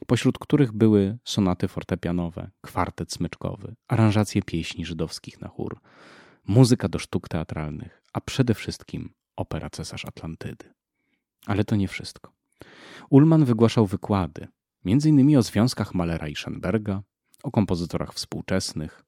[0.07, 5.81] pośród których były sonaty fortepianowe, kwartet smyczkowy, aranżacje pieśni żydowskich na chór,
[6.47, 10.75] muzyka do sztuk teatralnych, a przede wszystkim opera Cesarz Atlantydy.
[11.47, 12.33] Ale to nie wszystko.
[13.11, 14.49] Ullman wygłaszał wykłady,
[14.85, 15.37] m.in.
[15.37, 17.03] o związkach Malera i Schoenberga,
[17.43, 19.05] o kompozytorach współczesnych,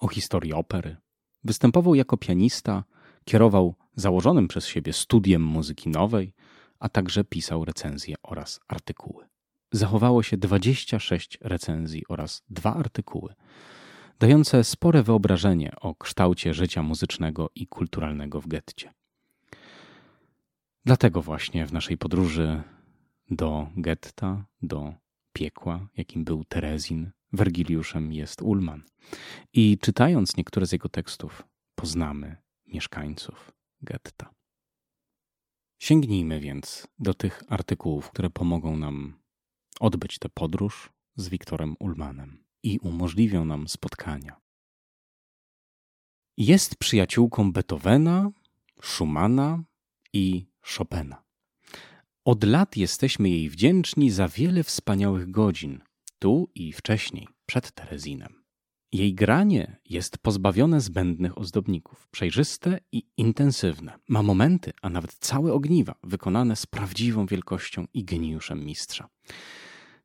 [0.00, 0.96] o historii opery.
[1.44, 2.84] Występował jako pianista,
[3.24, 6.34] kierował założonym przez siebie studiem muzyki nowej,
[6.78, 9.28] a także pisał recenzje oraz artykuły.
[9.72, 13.34] Zachowało się 26 recenzji oraz dwa artykuły,
[14.18, 18.94] dające spore wyobrażenie o kształcie życia muzycznego i kulturalnego w getcie.
[20.84, 22.62] Dlatego właśnie w naszej podróży
[23.30, 24.94] do getta, do
[25.32, 28.82] piekła, jakim był Terezin, Wergiliuszem jest Ulman.
[29.52, 33.52] I czytając niektóre z jego tekstów, poznamy mieszkańców
[33.82, 34.34] getta.
[35.78, 39.18] Sięgnijmy więc do tych artykułów, które pomogą nam
[39.80, 44.36] odbyć tę podróż z Wiktorem Ulmanem i umożliwią nam spotkania.
[46.36, 48.30] Jest przyjaciółką Beethovena,
[48.82, 49.62] Schumana
[50.12, 51.22] i Chopina.
[52.24, 55.80] Od lat jesteśmy jej wdzięczni za wiele wspaniałych godzin,
[56.18, 58.38] tu i wcześniej, przed Terezinem.
[58.92, 63.98] Jej granie jest pozbawione zbędnych ozdobników, przejrzyste i intensywne.
[64.08, 69.08] Ma momenty, a nawet całe ogniwa, wykonane z prawdziwą wielkością i geniuszem mistrza.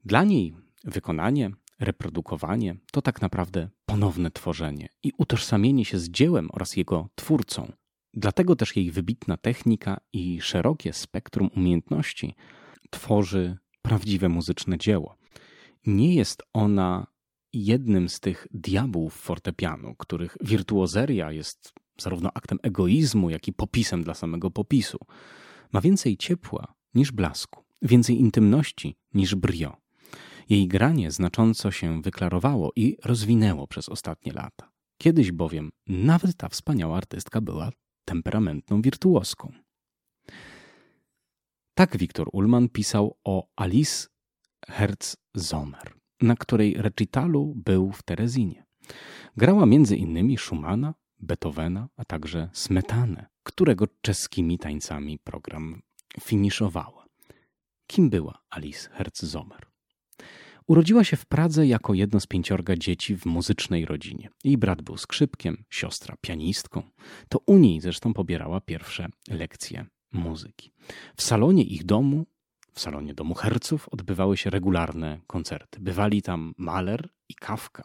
[0.06, 6.78] Dla niej wykonanie, reprodukowanie to tak naprawdę ponowne tworzenie i utożsamienie się z dziełem oraz
[6.78, 7.72] jego twórcą.
[8.14, 12.36] Dlatego też jej wybitna technika i szerokie spektrum umiejętności
[12.90, 15.18] tworzy prawdziwe muzyczne dzieło.
[15.86, 17.08] Nie jest ona
[17.54, 24.14] jednym z tych diabłów fortepianu, których wirtuozeria jest zarówno aktem egoizmu, jak i popisem dla
[24.14, 24.98] samego popisu.
[25.72, 29.83] Ma więcej ciepła niż blasku, więcej intymności niż brio.
[30.50, 34.72] Jej granie znacząco się wyklarowało i rozwinęło przez ostatnie lata.
[34.98, 37.72] Kiedyś bowiem nawet ta wspaniała artystka była
[38.06, 39.54] temperamentną wirtuoską.
[41.74, 44.08] Tak Wiktor Ullmann pisał o Alice
[44.68, 48.66] Herz-Sommer, na której recitalu był w Terezinie.
[49.38, 55.82] Grała między innymi Schumana, Beethovena, a także Smetanę, którego czeskimi tańcami program
[56.22, 57.06] finiszowała.
[57.88, 59.73] Kim była Alice Herz-Sommer?
[60.68, 64.30] Urodziła się w Pradze jako jedno z pięciorga dzieci w muzycznej rodzinie.
[64.44, 66.84] Jej brat był skrzypkiem, siostra pianistką.
[67.30, 70.72] To u niej zresztą pobierała pierwsze lekcje muzyki.
[71.16, 72.26] W salonie ich domu,
[72.74, 75.80] w salonie domu Herców, odbywały się regularne koncerty.
[75.80, 77.84] Bywali tam Mahler i Kafka.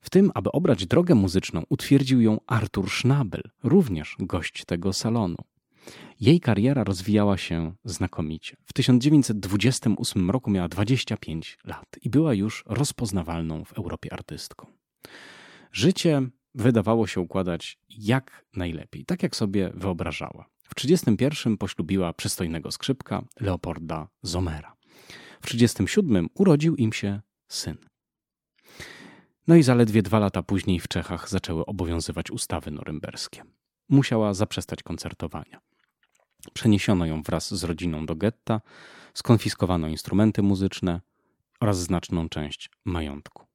[0.00, 5.36] W tym, aby obrać drogę muzyczną, utwierdził ją Artur Schnabel, również gość tego salonu.
[6.20, 8.56] Jej kariera rozwijała się znakomicie.
[8.66, 14.66] W 1928 roku miała 25 lat i była już rozpoznawalną w Europie artystką.
[15.72, 16.22] Życie
[16.54, 20.46] wydawało się układać jak najlepiej, tak jak sobie wyobrażała.
[20.62, 24.76] W 1931 poślubiła przystojnego skrzypka Leopolda Zomera.
[25.40, 27.76] W 1937 urodził im się syn.
[29.46, 33.42] No i zaledwie dwa lata później w Czechach zaczęły obowiązywać ustawy norymberskie.
[33.88, 35.60] Musiała zaprzestać koncertowania.
[36.52, 38.60] Przeniesiono ją wraz z rodziną do getta,
[39.14, 41.00] skonfiskowano instrumenty muzyczne
[41.60, 43.46] oraz znaczną część majątku.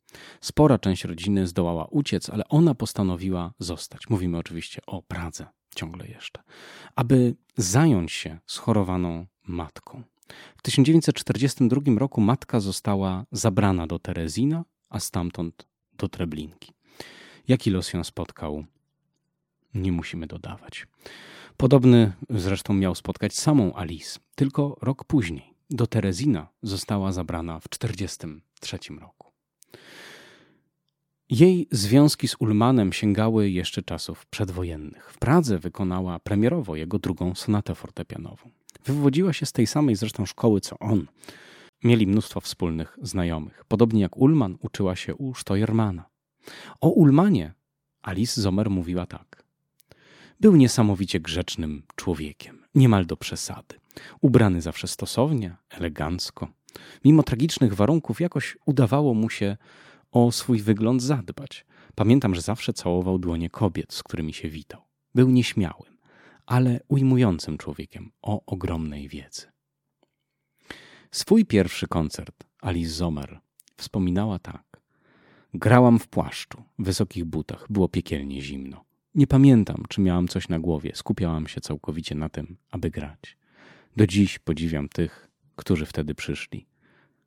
[0.42, 4.10] Spora część rodziny zdołała uciec, ale ona postanowiła zostać.
[4.10, 6.44] Mówimy oczywiście o Pradze ciągle jeszcze,
[6.96, 10.04] aby zająć się schorowaną matką.
[10.58, 16.74] W 1942 roku matka została zabrana do Terezina, a stamtąd do Treblinki.
[17.48, 18.66] Jaki los ją spotkał,
[19.74, 20.88] nie musimy dodawać.
[21.58, 25.54] Podobny zresztą miał spotkać samą Alice, tylko rok później.
[25.70, 29.32] Do Terezina została zabrana w 1943 roku.
[31.30, 35.12] Jej związki z Ulmanem sięgały jeszcze czasów przedwojennych.
[35.12, 38.50] W Pradze wykonała premierowo jego drugą sonatę fortepianową.
[38.86, 41.08] Wywodziła się z tej samej zresztą szkoły co on.
[41.84, 43.66] Mieli mnóstwo wspólnych znajomych.
[43.68, 46.06] Podobnie jak Ulman uczyła się u Steuermana.
[46.82, 47.54] O Ulmanie
[48.02, 49.37] Alice Zomer mówiła tak.
[50.40, 53.76] Był niesamowicie grzecznym człowiekiem, niemal do przesady.
[54.22, 56.48] Ubrany zawsze stosownie, elegancko.
[57.06, 59.58] Mimo tragicznych warunków jakoś udawało mu się
[60.12, 61.66] o swój wygląd zadbać.
[61.96, 64.82] Pamiętam, że zawsze całował dłonie kobiet, z którymi się witał.
[65.16, 65.98] Był nieśmiałym,
[66.46, 69.46] ale ujmującym człowiekiem o ogromnej wiedzy.
[71.12, 73.40] Swój pierwszy koncert Alice Zomer
[73.78, 74.82] wspominała tak.
[75.54, 78.87] Grałam w płaszczu, wysokich butach, było piekielnie zimno.
[79.18, 83.38] Nie pamiętam, czy miałam coś na głowie, skupiałam się całkowicie na tym, aby grać.
[83.96, 86.66] Do dziś podziwiam tych, którzy wtedy przyszli.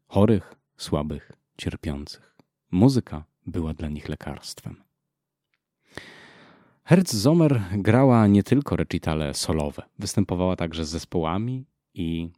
[0.06, 2.36] Chorych, słabych, cierpiących.
[2.70, 4.82] Muzyka była dla nich lekarstwem.
[6.84, 12.30] Herz Zomer grała nie tylko recitale solowe, występowała także z zespołami i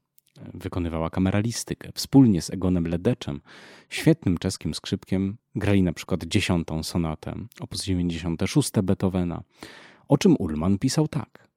[0.54, 1.90] wykonywała kameralistykę.
[1.94, 3.40] Wspólnie z Egonem Ledeczem,
[3.88, 7.74] świetnym czeskim skrzypkiem, grali na przykład dziesiątą sonatę, op.
[7.74, 9.42] 96 Beethovena,
[10.08, 11.48] o czym Ullman pisał tak.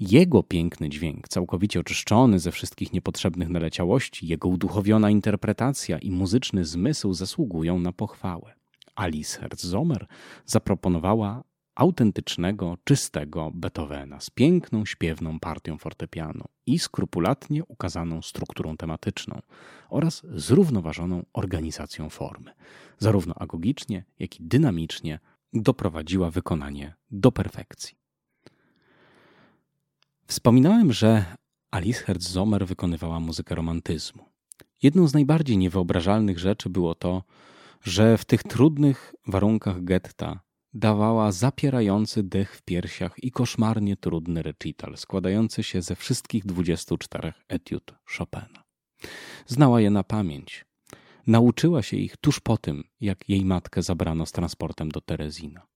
[0.00, 7.12] Jego piękny dźwięk, całkowicie oczyszczony ze wszystkich niepotrzebnych naleciałości, jego uduchowiona interpretacja i muzyczny zmysł
[7.12, 8.54] zasługują na pochwałę.
[8.94, 10.06] Alice Herz-Zomer
[10.46, 11.44] zaproponowała
[11.74, 19.42] autentycznego, czystego Beethovena z piękną, śpiewną partią fortepianu i skrupulatnie ukazaną strukturą tematyczną
[19.88, 22.52] oraz zrównoważoną organizacją formy.
[22.98, 25.18] Zarówno agogicznie, jak i dynamicznie
[25.52, 27.96] doprowadziła wykonanie do perfekcji.
[30.26, 31.24] Wspominałem, że
[31.70, 34.24] Alice Herz-Zomer wykonywała muzykę romantyzmu.
[34.82, 37.22] Jedną z najbardziej niewyobrażalnych rzeczy było to,
[37.84, 40.40] że w tych trudnych warunkach getta
[40.74, 47.94] dawała zapierający dech w piersiach i koszmarnie trudny recital, składający się ze wszystkich 24 etiud
[48.18, 48.64] Chopina.
[49.46, 50.64] Znała je na pamięć.
[51.26, 55.66] Nauczyła się ich tuż po tym, jak jej matkę zabrano z transportem do Terezina.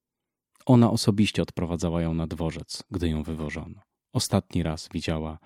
[0.66, 3.80] Ona osobiście odprowadzała ją na dworzec, gdy ją wywożono.
[4.12, 5.38] Ostatni raz widziała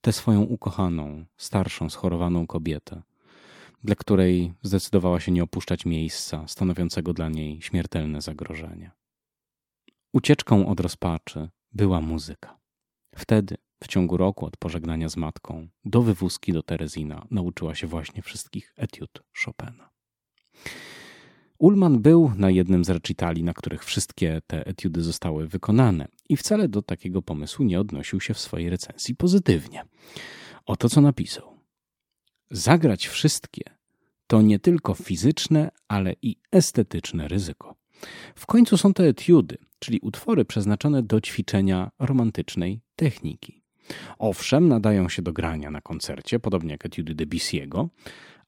[0.00, 3.02] tę swoją ukochaną, starszą, schorowaną kobietę,
[3.84, 8.90] dla której zdecydowała się nie opuszczać miejsca stanowiącego dla niej śmiertelne zagrożenie.
[10.12, 12.58] Ucieczką od rozpaczy była muzyka.
[13.14, 18.22] Wtedy, w ciągu roku od pożegnania z matką, do wywózki do Terezina nauczyła się właśnie
[18.22, 19.90] wszystkich etiud Chopina.
[21.58, 26.68] Ullman był na jednym z recitali, na których wszystkie te etiudy zostały wykonane i wcale
[26.68, 29.84] do takiego pomysłu nie odnosił się w swojej recenzji pozytywnie.
[30.66, 31.51] Oto co napisał.
[32.54, 33.62] Zagrać wszystkie
[34.26, 37.74] to nie tylko fizyczne, ale i estetyczne ryzyko.
[38.34, 43.62] W końcu są to etiudy, czyli utwory przeznaczone do ćwiczenia romantycznej techniki.
[44.18, 47.88] Owszem, nadają się do grania na koncercie, podobnie jak etiudy Debussy'ego,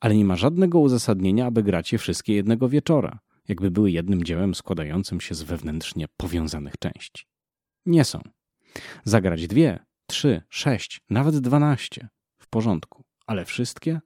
[0.01, 4.55] ale nie ma żadnego uzasadnienia, aby grać je wszystkie jednego wieczora, jakby były jednym dziełem
[4.55, 7.27] składającym się z wewnętrznie powiązanych części.
[7.87, 8.21] Nie są.
[9.05, 14.01] Zagrać dwie, trzy, sześć, nawet dwanaście w porządku, ale wszystkie?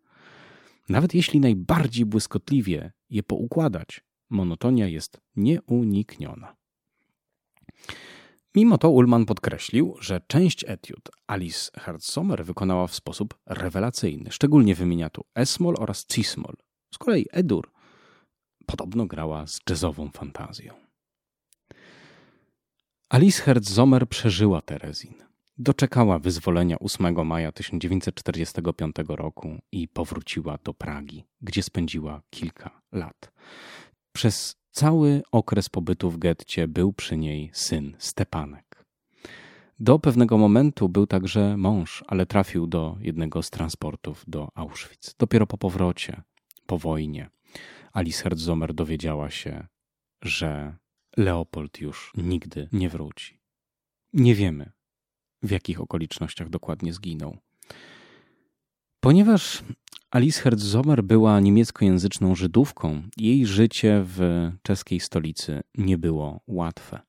[0.88, 6.56] Nawet jeśli najbardziej błyskotliwie je poukładać, monotonia jest nieunikniona.
[8.54, 14.30] Mimo to Ullman podkreślił, że część etiud Alice Herzomer wykonała w sposób rewelacyjny.
[14.30, 16.54] Szczególnie wymienia tu Esmol oraz Cismol.
[16.94, 17.70] Z kolei Edur
[18.66, 20.74] podobno grała z jazzową fantazją.
[23.08, 25.27] Alice Herzomer przeżyła Terezin.
[25.60, 33.32] Doczekała wyzwolenia 8 maja 1945 roku i powróciła do Pragi, gdzie spędziła kilka lat.
[34.12, 38.84] Przez cały okres pobytu w getcie był przy niej syn Stepanek.
[39.80, 45.14] Do pewnego momentu był także mąż, ale trafił do jednego z transportów do Auschwitz.
[45.18, 46.22] Dopiero po powrocie,
[46.66, 47.30] po wojnie,
[47.92, 49.66] Alice Herzomer dowiedziała się,
[50.22, 50.76] że
[51.16, 53.40] Leopold już nigdy nie wróci.
[54.12, 54.72] Nie wiemy,
[55.42, 57.36] w jakich okolicznościach dokładnie zginął.
[59.00, 59.62] Ponieważ
[60.10, 67.00] Alice Herzomer była niemieckojęzyczną Żydówką, jej życie w czeskiej stolicy nie było łatwe.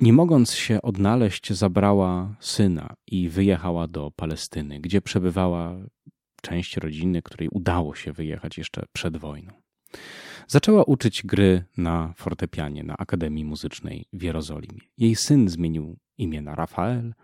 [0.00, 5.76] Nie mogąc się odnaleźć, zabrała syna i wyjechała do Palestyny, gdzie przebywała
[6.42, 9.52] część rodziny, której udało się wyjechać jeszcze przed wojną.
[10.48, 14.80] Zaczęła uczyć gry na fortepianie na Akademii Muzycznej w Jerozolimie.
[14.98, 17.14] Jej syn zmienił imię na Rafael.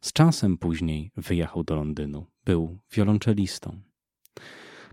[0.00, 2.26] Z czasem później wyjechał do Londynu.
[2.44, 3.80] Był wiolonczelistą.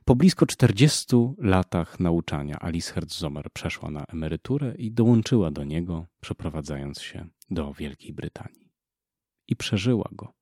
[0.06, 7.02] Po blisko 40 latach nauczania Alice Herzomer przeszła na emeryturę i dołączyła do niego, przeprowadzając
[7.02, 8.72] się do Wielkiej Brytanii.
[9.47, 10.34] I przeżyła go.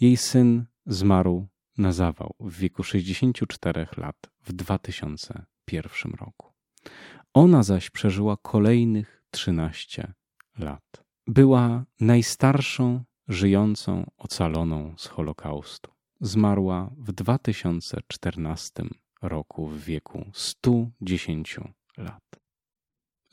[0.00, 1.48] Jej syn zmarł
[1.78, 6.52] na zawał w wieku 64 lat w 2001 roku.
[7.34, 10.12] Ona zaś przeżyła kolejnych 13
[10.58, 11.05] lat.
[11.28, 15.90] Była najstarszą żyjącą ocaloną z Holokaustu.
[16.20, 18.82] Zmarła w 2014
[19.22, 21.60] roku w wieku 110
[21.96, 22.22] lat.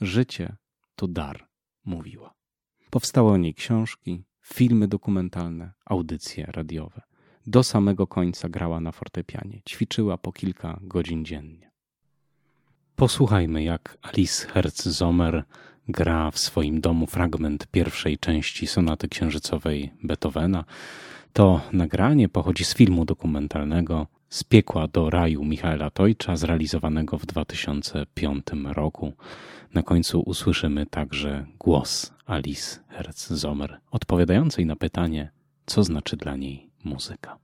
[0.01, 0.55] Życie
[0.95, 1.47] to dar,
[1.85, 2.33] mówiła.
[2.89, 7.01] Powstały o niej książki, filmy dokumentalne, audycje radiowe.
[7.47, 11.71] Do samego końca grała na fortepianie, ćwiczyła po kilka godzin dziennie.
[12.95, 15.43] Posłuchajmy, jak Alice Herz-Zomer
[15.87, 20.65] gra w swoim domu fragment pierwszej części sonaty księżycowej Beethovena.
[21.33, 28.45] To nagranie pochodzi z filmu dokumentalnego Z piekła do raju Michaela Tojcza, zrealizowanego w 2005
[28.63, 29.13] roku.
[29.73, 35.31] Na końcu usłyszymy także głos Alice Herz-Zomer, odpowiadającej na pytanie,
[35.65, 37.42] co znaczy dla niej muzyka.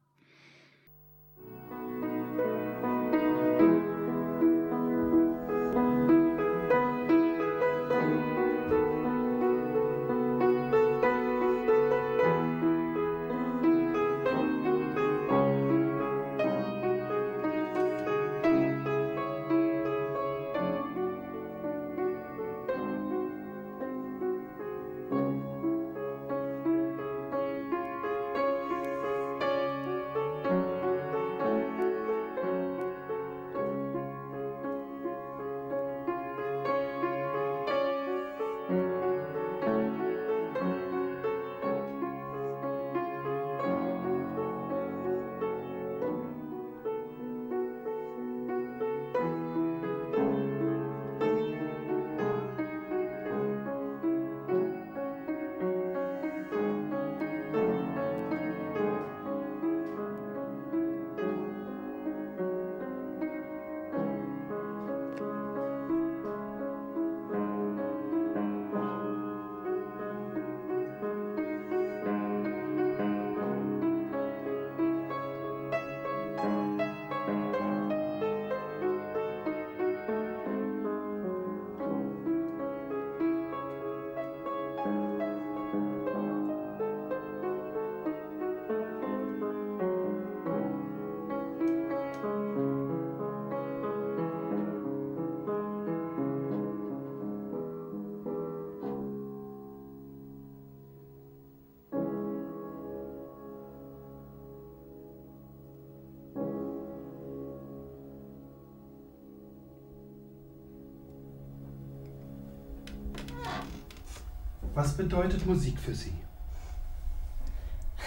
[115.00, 116.14] Bedeutet Musik für Sie?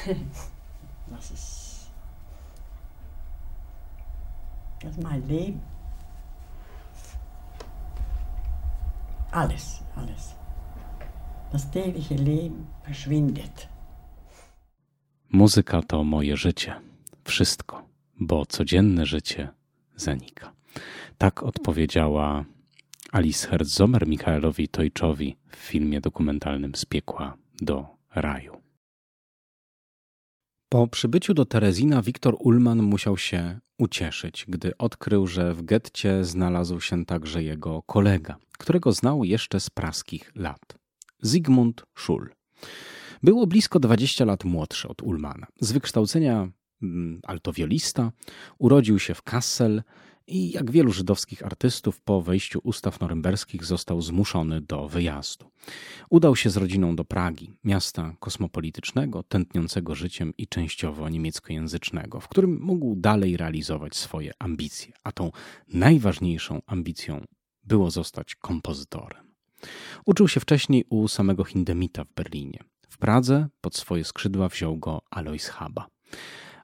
[1.15, 1.91] Das ist,
[4.81, 5.61] das ist mein Leben.
[9.31, 10.35] Alles, alles.
[11.53, 13.69] Das tägliche Leben verschwindet.
[15.29, 16.75] Muzyka to moje życie.
[17.25, 17.83] Wszystko,
[18.21, 19.49] bo codzienne życie
[19.97, 20.53] zanika.
[21.19, 22.45] Tak odpowiedziała
[23.13, 28.63] Alice Herzomer Michaelowi Tojczowi w filmie dokumentalnym Z piekła do raju.
[30.69, 36.81] Po przybyciu do Terezina Wiktor Ullman musiał się ucieszyć, gdy odkrył, że w getcie znalazł
[36.81, 40.79] się także jego kolega, którego znał jeszcze z praskich lat.
[41.21, 42.31] Zygmunt Schul.
[43.23, 45.47] Było blisko 20 lat młodszy od Ullmana.
[45.61, 46.49] Z wykształcenia
[46.83, 48.13] mm, altowiolista,
[48.59, 49.83] urodził się w Kassel,
[50.27, 55.51] i jak wielu żydowskich artystów po wejściu ustaw norymberskich został zmuszony do wyjazdu.
[56.11, 62.61] Udał się z rodziną do Pragi, miasta kosmopolitycznego, tętniącego życiem i częściowo niemieckojęzycznego, w którym
[62.61, 65.31] mógł dalej realizować swoje ambicje, a tą
[65.69, 67.25] najważniejszą ambicją
[67.65, 69.33] było zostać kompozytorem.
[70.07, 72.59] Uczył się wcześniej u samego Hindemita w Berlinie.
[72.89, 75.87] W Pradze pod swoje skrzydła wziął go Alois Haba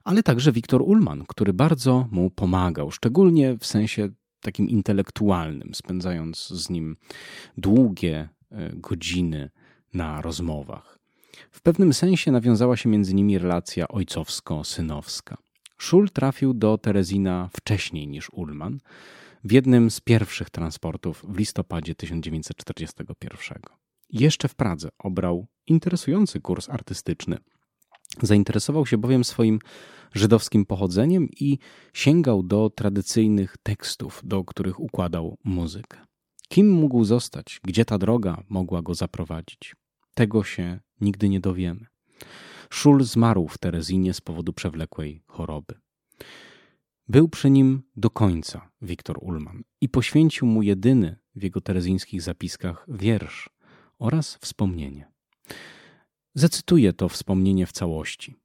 [0.09, 4.09] ale także Wiktor Ullman, który bardzo mu pomagał, szczególnie w sensie
[4.41, 6.97] takim intelektualnym, spędzając z nim
[7.57, 9.49] długie e, godziny
[9.93, 10.99] na rozmowach.
[11.51, 15.37] W pewnym sensie nawiązała się między nimi relacja ojcowsko-synowska.
[15.77, 18.79] Schul trafił do Terezina wcześniej niż Ullman.
[19.43, 23.61] w jednym z pierwszych transportów w listopadzie 1941.
[24.09, 27.37] Jeszcze w Pradze obrał interesujący kurs artystyczny.
[28.21, 29.59] Zainteresował się bowiem swoim
[30.13, 31.59] żydowskim pochodzeniem i
[31.93, 35.97] sięgał do tradycyjnych tekstów, do których układał muzykę.
[36.49, 39.75] Kim mógł zostać, gdzie ta droga mogła go zaprowadzić?
[40.13, 41.85] Tego się nigdy nie dowiemy.
[42.69, 45.75] Szul zmarł w Terezinie z powodu przewlekłej choroby.
[47.07, 52.85] Był przy nim do końca Wiktor Ullman i poświęcił mu jedyny w jego terezińskich zapiskach
[52.87, 53.49] wiersz
[53.99, 55.11] oraz wspomnienie.
[56.39, 58.35] Zacytuję to wspomnienie w całości.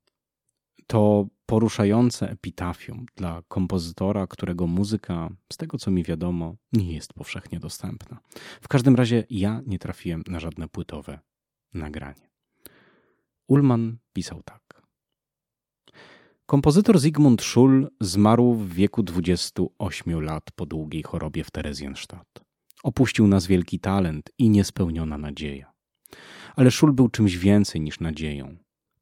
[0.87, 7.61] To poruszające epitafium dla kompozytora, którego muzyka, z tego co mi wiadomo, nie jest powszechnie
[7.61, 8.19] dostępna.
[8.61, 11.21] W każdym razie ja nie trafiłem na żadne płytowe
[11.75, 12.31] nagranie.
[13.49, 14.83] Ullman pisał tak.
[16.47, 22.45] Kompozytor Zygmunt Schul zmarł w wieku 28 lat po długiej chorobie w Terezjenstadt.
[22.83, 25.74] Opuścił nas wielki talent i niespełniona nadzieja.
[26.55, 28.57] Ale Schul był czymś więcej niż nadzieją.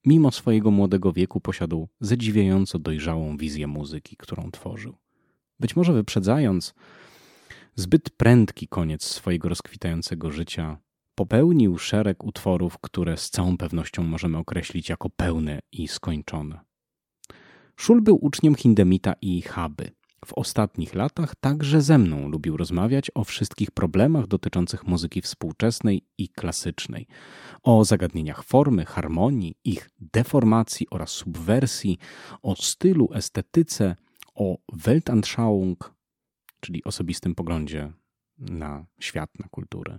[0.07, 4.97] Mimo swojego młodego wieku posiadał zadziwiająco dojrzałą wizję muzyki, którą tworzył.
[5.61, 6.75] Być może wyprzedzając
[7.75, 10.79] zbyt prędki koniec swojego rozkwitającego życia,
[11.15, 16.61] popełnił szereg utworów, które z całą pewnością możemy określić jako pełne i skończone.
[17.77, 19.91] Szul był uczniem Hindemita i Chaby.
[20.25, 26.29] W ostatnich latach także ze mną lubił rozmawiać o wszystkich problemach dotyczących muzyki współczesnej i
[26.29, 27.07] klasycznej,
[27.63, 31.99] o zagadnieniach formy, harmonii, ich deformacji oraz subwersji,
[32.43, 33.97] o stylu, estetyce,
[34.35, 35.95] o Weltanschauung,
[36.61, 37.93] czyli osobistym poglądzie
[38.39, 39.99] na świat, na kulturę.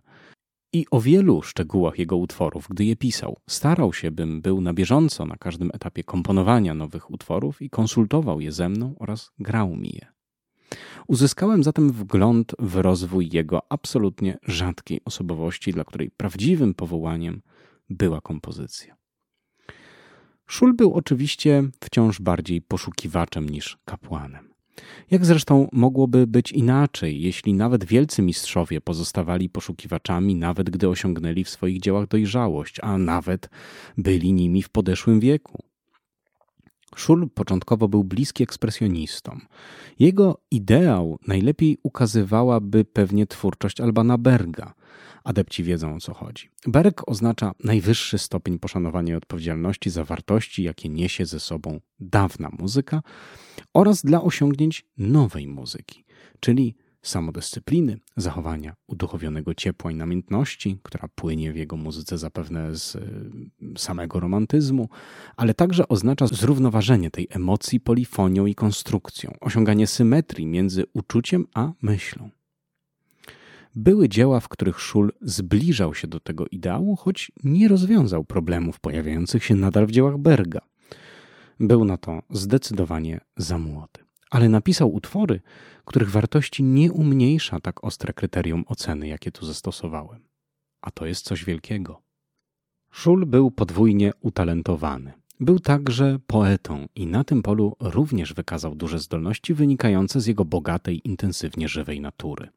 [0.75, 3.37] I o wielu szczegółach jego utworów, gdy je pisał.
[3.49, 8.51] Starał się, bym był na bieżąco na każdym etapie komponowania nowych utworów i konsultował je
[8.51, 10.07] ze mną oraz grał mi je.
[11.07, 17.41] Uzyskałem zatem wgląd w rozwój jego absolutnie rzadkiej osobowości, dla której prawdziwym powołaniem
[17.89, 18.95] była kompozycja.
[20.47, 24.52] Szul był oczywiście wciąż bardziej poszukiwaczem niż kapłanem.
[25.11, 31.49] Jak zresztą mogłoby być inaczej, jeśli nawet wielcy mistrzowie pozostawali poszukiwaczami, nawet gdy osiągnęli w
[31.49, 33.49] swoich dziełach dojrzałość, a nawet
[33.97, 35.63] byli nimi w podeszłym wieku?
[36.95, 39.41] Szul początkowo był bliski ekspresjonistom.
[39.99, 44.73] Jego ideał najlepiej ukazywałaby pewnie twórczość Albana Berga.
[45.23, 46.49] Adepci wiedzą o co chodzi.
[46.67, 53.01] Berg oznacza najwyższy stopień poszanowania i odpowiedzialności za wartości, jakie niesie ze sobą dawna muzyka
[53.73, 56.05] oraz dla osiągnięć nowej muzyki,
[56.39, 63.01] czyli samodyscypliny, zachowania uduchowionego ciepła i namiętności, która płynie w jego muzyce zapewne z y,
[63.77, 64.89] samego romantyzmu,
[65.35, 72.29] ale także oznacza zrównoważenie tej emocji polifonią i konstrukcją, osiąganie symetrii między uczuciem a myślą.
[73.75, 79.43] Były dzieła, w których Szul zbliżał się do tego ideału, choć nie rozwiązał problemów pojawiających
[79.43, 80.61] się nadal w dziełach Berga.
[81.59, 84.03] Był na to zdecydowanie za młody
[84.33, 85.41] ale napisał utwory,
[85.85, 90.19] których wartości nie umniejsza tak ostre kryterium oceny, jakie tu zastosowałem.
[90.81, 92.01] A to jest coś wielkiego.
[92.91, 95.13] Szul był podwójnie utalentowany.
[95.39, 101.01] Był także poetą i na tym polu również wykazał duże zdolności wynikające z jego bogatej,
[101.07, 102.49] intensywnie żywej natury.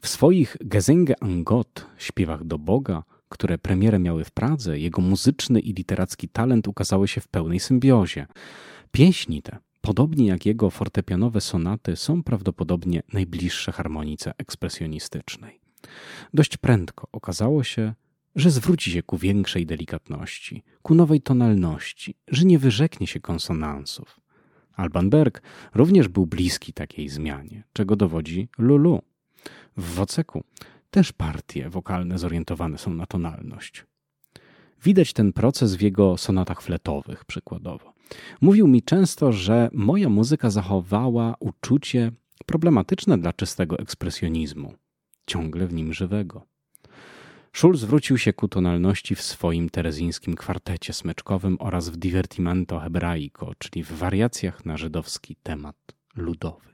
[0.00, 5.60] W swoich Gesinge an Gott, śpiewach do Boga, które premierę miały w Pradze, jego muzyczny
[5.60, 8.26] i literacki talent ukazały się w pełnej symbiozie.
[8.92, 15.60] Pieśni te Podobnie jak jego fortepianowe sonaty, są prawdopodobnie najbliższe harmonice ekspresjonistycznej.
[16.34, 17.94] Dość prędko okazało się,
[18.36, 24.20] że zwróci się ku większej delikatności, ku nowej tonalności, że nie wyrzeknie się konsonansów.
[24.72, 25.42] Alban Berg
[25.74, 29.02] również był bliski takiej zmianie, czego dowodzi Lulu.
[29.76, 30.44] W Woceku
[30.90, 33.86] też partie wokalne zorientowane są na tonalność.
[34.84, 37.92] Widać ten proces w jego sonatach fletowych przykładowo.
[38.40, 42.12] Mówił mi często, że moja muzyka zachowała uczucie
[42.46, 44.74] problematyczne dla czystego ekspresjonizmu,
[45.26, 46.46] ciągle w nim żywego.
[47.52, 53.84] Szul zwrócił się ku tonalności w swoim terezyńskim kwartecie smyczkowym oraz w divertimento hebraico, czyli
[53.84, 55.76] w wariacjach na żydowski temat
[56.16, 56.69] ludowy.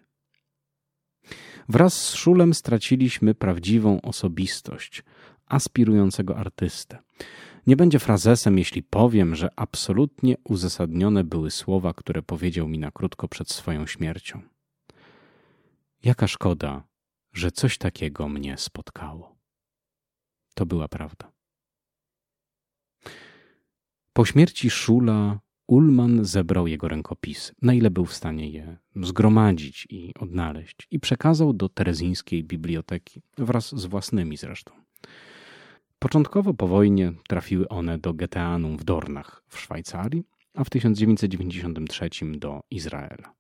[1.69, 5.03] Wraz z Szulem straciliśmy prawdziwą osobistość
[5.47, 6.99] aspirującego artystę.
[7.67, 13.29] Nie będzie frazesem, jeśli powiem, że absolutnie uzasadnione były słowa, które powiedział mi na krótko
[13.29, 14.43] przed swoją śmiercią.
[16.05, 16.83] Jaka szkoda,
[17.33, 19.37] że coś takiego mnie spotkało.
[20.55, 21.33] To była prawda.
[24.13, 30.15] Po śmierci Szula Ullman zebrał jego rękopisy, na ile był w stanie je zgromadzić i
[30.19, 34.73] odnaleźć, i przekazał do terezyńskiej biblioteki, wraz z własnymi zresztą.
[35.99, 42.63] Początkowo po wojnie trafiły one do Geteanum w Dornach w Szwajcarii, a w 1993 do
[42.71, 43.35] Izraela.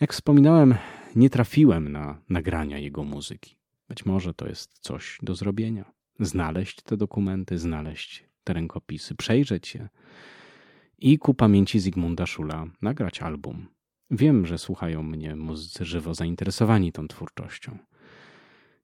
[0.00, 0.74] Jak wspominałem,
[1.16, 3.56] nie trafiłem na nagrania jego muzyki.
[3.88, 5.92] Być może to jest coś do zrobienia.
[6.20, 9.88] Znaleźć te dokumenty, znaleźć te rękopisy, przejrzeć je
[11.02, 13.66] i ku pamięci Zygmunda Szula nagrać album.
[14.10, 17.78] Wiem, że słuchają mnie muzycy żywo zainteresowani tą twórczością.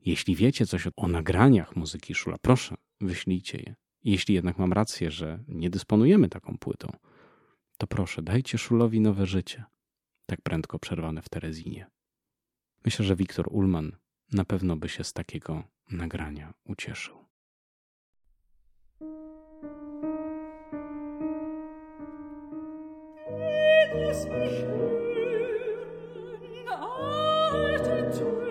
[0.05, 3.75] Jeśli wiecie coś o nagraniach muzyki Szula, proszę, wyślijcie je.
[4.05, 6.89] Jeśli jednak mam rację, że nie dysponujemy taką płytą,
[7.79, 9.64] to proszę, dajcie Szulowi nowe życie,
[10.27, 11.87] tak prędko przerwane w Terezinie.
[12.85, 13.97] Myślę, że Wiktor Ullman
[14.33, 17.28] na pewno by się z takiego nagrania ucieszył.
[23.95, 25.78] muss mich rühren,
[26.68, 28.48] alten Tür.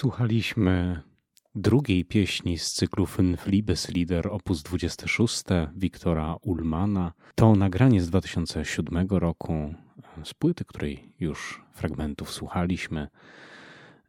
[0.00, 1.02] Słuchaliśmy
[1.54, 4.42] drugiej pieśni z cyklu Fünf Liebeslieder op.
[4.64, 5.44] 26
[5.76, 7.12] Wiktora Ullmana.
[7.34, 9.74] To nagranie z 2007 roku
[10.24, 13.08] z płyty, której już fragmentów słuchaliśmy.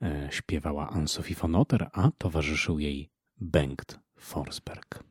[0.01, 3.09] E, śpiewała Anne-Sophie von Otter, a towarzyszył jej
[3.41, 5.10] Bengt Forsberg.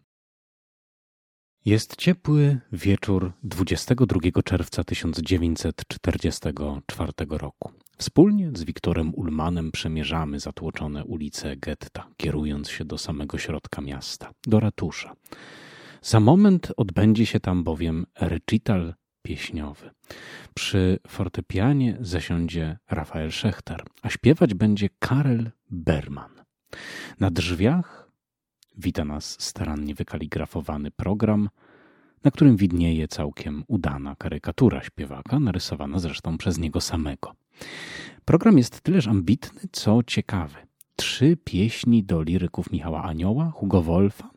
[1.65, 7.73] Jest ciepły wieczór 22 czerwca 1944 roku.
[7.99, 14.61] Wspólnie z Wiktorem Ulmanem przemierzamy zatłoczone ulice getta, kierując się do samego środka miasta, do
[14.61, 15.17] ratusza.
[16.03, 19.91] Za moment odbędzie się tam bowiem recital pieśniowy.
[20.55, 26.31] Przy fortepianie zasiądzie Rafael Schechter, a śpiewać będzie Karel Berman.
[27.21, 28.00] Na drzwiach
[28.81, 31.49] wita nas starannie wykaligrafowany program,
[32.25, 37.35] na którym widnieje całkiem udana karykatura śpiewaka, narysowana zresztą przez niego samego.
[38.25, 40.57] Program jest tyleż ambitny, co ciekawy.
[40.97, 44.31] Trzy pieśni do liryków Michała Anioła, Hugo Wolfa,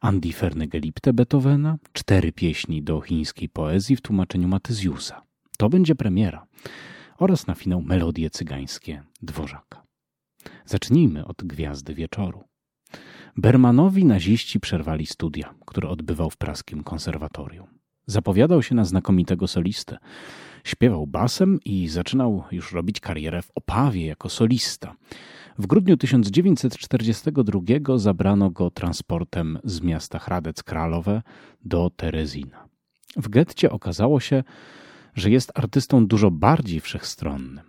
[0.00, 5.22] Andy Fernegelipte Beethovena, cztery pieśni do chińskiej poezji w tłumaczeniu Matyziusa.
[5.58, 6.46] To będzie premiera.
[7.18, 9.82] Oraz na finał melodie cygańskie Dworzaka.
[10.66, 12.49] Zacznijmy od Gwiazdy Wieczoru.
[13.36, 17.66] Bermanowi naziści przerwali studia, które odbywał w praskim konserwatorium.
[18.06, 19.98] Zapowiadał się na znakomitego solistę
[20.64, 24.94] Śpiewał basem i zaczynał już robić karierę w Opawie jako solista.
[25.58, 31.22] W grudniu 1942 zabrano go transportem z miasta Hradec Kralowe
[31.64, 32.68] do Terezina.
[33.16, 34.44] W getcie okazało się,
[35.14, 37.60] że jest artystą dużo bardziej wszechstronnym.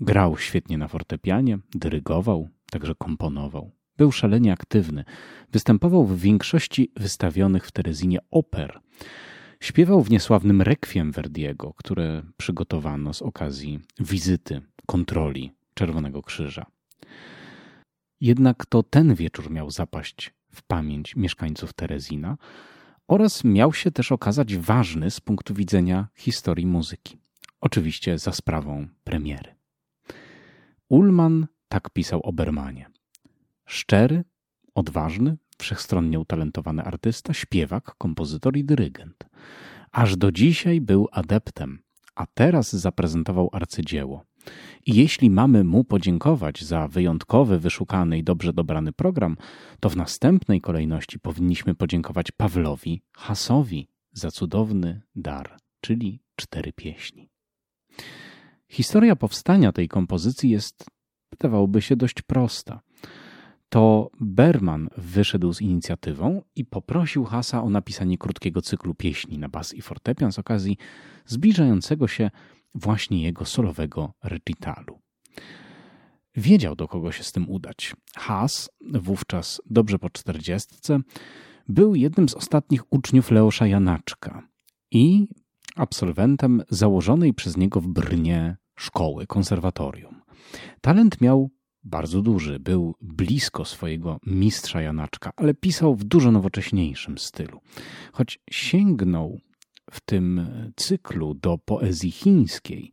[0.00, 3.70] Grał świetnie na fortepianie, dyrygował, także komponował.
[4.02, 5.04] Był szalenie aktywny.
[5.52, 8.80] Występował w większości wystawionych w Terezinie oper.
[9.60, 16.66] Śpiewał w niesławnym rekwiem Verdiego, które przygotowano z okazji wizyty, kontroli Czerwonego Krzyża.
[18.20, 22.36] Jednak to ten wieczór miał zapaść w pamięć mieszkańców Terezina
[23.08, 27.16] oraz miał się też okazać ważny z punktu widzenia historii muzyki.
[27.60, 29.54] Oczywiście za sprawą premiery.
[30.88, 32.91] Ullman tak pisał o Bermanie.
[33.72, 34.24] Szczery,
[34.74, 39.24] odważny, wszechstronnie utalentowany artysta, śpiewak, kompozytor i dyrygent.
[39.92, 41.82] Aż do dzisiaj był adeptem,
[42.14, 44.24] a teraz zaprezentował arcydzieło.
[44.86, 49.36] I jeśli mamy mu podziękować za wyjątkowy, wyszukany i dobrze dobrany program,
[49.80, 57.28] to w następnej kolejności powinniśmy podziękować Pawlowi Hasowi za cudowny dar, czyli cztery pieśni.
[58.68, 60.84] Historia powstania tej kompozycji jest,
[61.30, 62.80] wydawałoby się, dość prosta.
[63.72, 69.74] To Berman wyszedł z inicjatywą i poprosił Hasa o napisanie krótkiego cyklu pieśni na bas
[69.74, 70.76] i fortepian z okazji
[71.26, 72.30] zbliżającego się
[72.74, 74.98] właśnie jego solowego recitalu.
[76.36, 77.94] Wiedział, do kogo się z tym udać.
[78.16, 81.00] Haas, wówczas dobrze po czterdziestce,
[81.68, 84.48] był jednym z ostatnich uczniów Leosza Janaczka
[84.90, 85.28] i
[85.76, 90.22] absolwentem założonej przez niego w Brnie szkoły, konserwatorium.
[90.80, 91.50] Talent miał
[91.84, 97.60] bardzo duży, był blisko swojego mistrza Janaczka, ale pisał w dużo nowocześniejszym stylu.
[98.12, 99.40] Choć sięgnął
[99.90, 102.92] w tym cyklu do poezji chińskiej,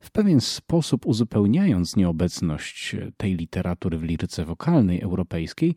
[0.00, 5.74] w pewien sposób uzupełniając nieobecność tej literatury w liryce wokalnej europejskiej,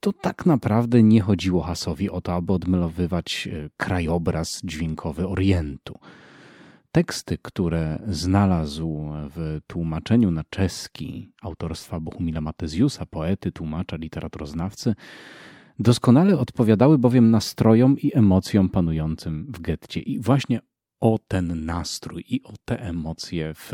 [0.00, 5.98] to tak naprawdę nie chodziło Hasowi o to, aby odmalowywać krajobraz dźwiękowy Orientu.
[6.96, 14.94] Teksty, które znalazł w tłumaczeniu na czeski autorstwa Bohumila Matezjusa, poety, tłumacza, literaturoznawcy,
[15.78, 20.00] doskonale odpowiadały bowiem nastrojom i emocjom panującym w getcie.
[20.00, 20.60] I właśnie
[21.00, 23.72] o ten nastrój i o te emocje w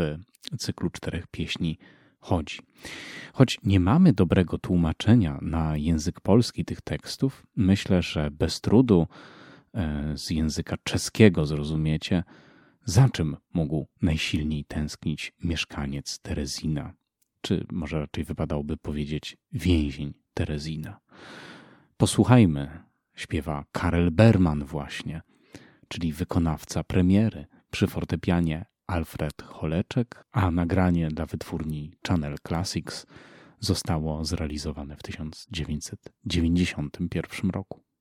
[0.58, 1.78] cyklu czterech pieśni
[2.20, 2.58] chodzi.
[3.32, 9.06] Choć nie mamy dobrego tłumaczenia na język polski tych tekstów, myślę, że bez trudu
[9.74, 12.22] e, z języka czeskiego zrozumiecie,
[12.84, 16.94] za czym mógł najsilniej tęsknić mieszkaniec Terezina,
[17.40, 21.00] czy może raczej wypadałoby powiedzieć więzień Terezina.
[21.96, 22.82] Posłuchajmy,
[23.14, 25.22] śpiewa Karel Berman właśnie,
[25.88, 33.06] czyli wykonawca premiery przy fortepianie Alfred Holeczek, a nagranie dla wytwórni Channel Classics
[33.60, 37.91] zostało zrealizowane w 1991 roku.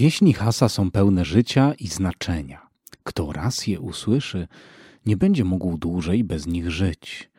[0.00, 2.68] Pieśni Hasa są pełne życia i znaczenia.
[3.02, 4.48] Kto raz je usłyszy,
[5.06, 7.30] nie będzie mógł dłużej bez nich żyć.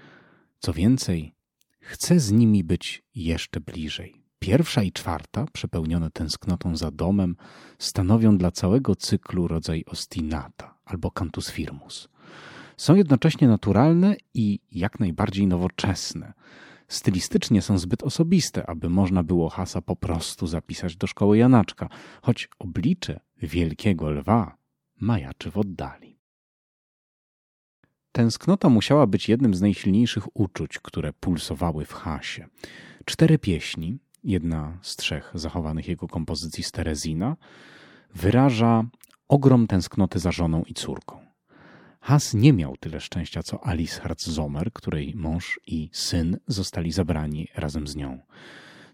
[0.60, 1.34] Co więcej,
[1.80, 4.16] chce z nimi być jeszcze bliżej.
[4.40, 7.36] Pierwsza i czwarta, przepełnione tęsknotą za domem,
[7.80, 12.10] stanowią dla całego cyklu rodzaj ostinata albo cantus firmus.
[12.78, 16.34] Są jednocześnie naturalne i jak najbardziej nowoczesne.
[16.92, 21.90] Stylistycznie są zbyt osobiste, aby można było hasa po prostu zapisać do szkoły Janaczka,
[22.22, 24.58] choć oblicze wielkiego lwa
[25.00, 26.20] majaczy w oddali.
[28.12, 32.48] Tęsknota musiała być jednym z najsilniejszych uczuć, które pulsowały w hasie.
[33.06, 37.38] Cztery pieśni, jedna z trzech zachowanych jego kompozycji z Terezina,
[38.16, 38.84] wyraża
[39.28, 41.31] ogrom tęsknoty za żoną i córką.
[42.02, 47.88] Has nie miał tyle szczęścia co Alice Herzomer, której mąż i syn zostali zabrani razem
[47.88, 48.20] z nią.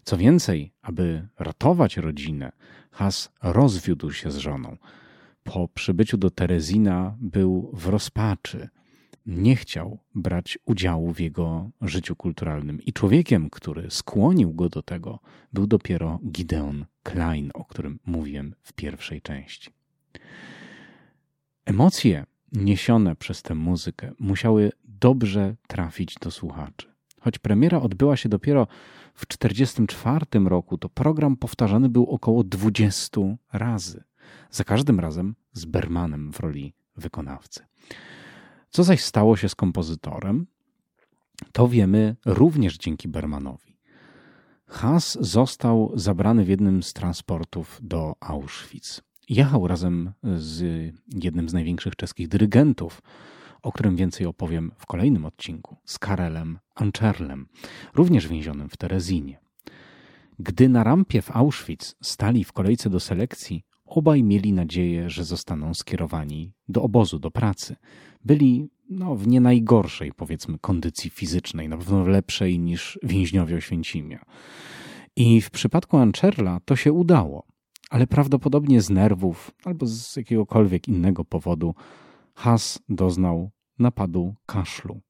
[0.04, 2.52] Co więcej, aby ratować rodzinę,
[2.90, 4.76] Has rozwiódł się z żoną.
[5.42, 8.68] Po przybyciu do Terezina był w rozpaczy.
[9.26, 12.82] Nie chciał brać udziału w jego życiu kulturalnym.
[12.82, 15.20] I człowiekiem, który skłonił go do tego,
[15.52, 19.70] był dopiero Gideon Klein, o którym mówiłem w pierwszej części.
[21.64, 26.88] Emocje niesione przez tę muzykę musiały dobrze trafić do słuchaczy.
[27.20, 28.66] Choć premiera odbyła się dopiero
[29.14, 33.20] w 1944 roku, to program powtarzany był około 20
[33.52, 34.04] razy.
[34.50, 37.64] Za każdym razem z Bermanem w roli wykonawcy.
[38.70, 40.46] Co zaś stało się z kompozytorem,
[41.52, 43.78] to wiemy również dzięki Bermanowi.
[44.66, 49.07] Haas został zabrany w jednym z transportów do Auschwitz.
[49.28, 50.62] Jechał razem z
[51.22, 53.02] jednym z największych czeskich dyrygentów,
[53.62, 57.48] o którym więcej opowiem w kolejnym odcinku, z Karelem Anczerlem,
[57.94, 59.38] również więzionym w Terezinie.
[60.38, 65.74] Gdy na rampie w Auschwitz stali w kolejce do selekcji, obaj mieli nadzieję, że zostaną
[65.74, 67.76] skierowani do obozu, do pracy.
[68.24, 74.24] Byli no, w nie najgorszej, powiedzmy, kondycji fizycznej, na pewno lepszej niż więźniowie Oświęcimia.
[75.16, 77.46] I w przypadku Anczerla to się udało
[77.88, 81.74] ale prawdopodobnie z nerwów albo z jakiegokolwiek innego powodu
[82.34, 85.00] Has doznał napadu kaszlu.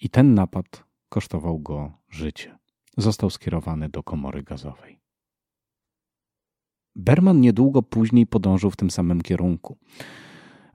[0.00, 2.58] I ten napad kosztował go życie.
[2.96, 5.00] Został skierowany do komory gazowej.
[6.96, 9.78] Berman niedługo później podążył w tym samym kierunku.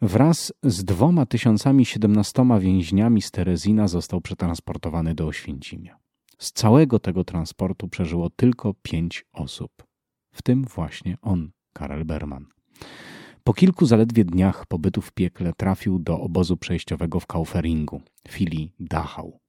[0.02, 6.00] Wraz z dwoma tysiącami siedemnastoma więźniami z Terezina został przetransportowany do Oświęcimia.
[6.38, 9.93] Z całego tego transportu przeżyło tylko pięć osób
[10.34, 12.46] w tym właśnie on, Karel Berman.
[13.44, 19.40] Po kilku zaledwie dniach pobytu w piekle trafił do obozu przejściowego w Kauferingu, filii Dachau.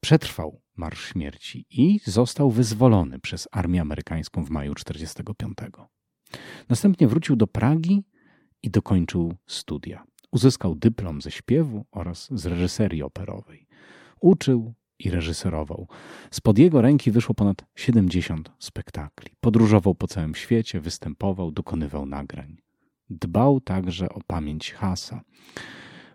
[0.00, 5.58] Przetrwał Marsz Śmierci i został wyzwolony przez armię amerykańską w maju 1945.
[6.68, 8.04] Następnie wrócił do Pragi
[8.62, 10.04] i dokończył studia.
[10.30, 13.66] Uzyskał dyplom ze śpiewu oraz z reżyserii operowej.
[14.20, 15.88] Uczył, i reżyserował.
[16.30, 19.34] Spod jego ręki wyszło ponad 70 spektakli.
[19.40, 22.56] Podróżował po całym świecie, występował, dokonywał nagrań.
[23.10, 25.20] Dbał także o pamięć Hasa,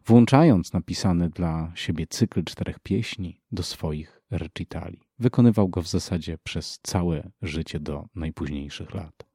[0.06, 5.02] włączając napisany dla siebie cykl czterech pieśni do swoich recitali.
[5.20, 9.26] Wykonywał go w zasadzie przez całe życie do najpóźniejszych lat.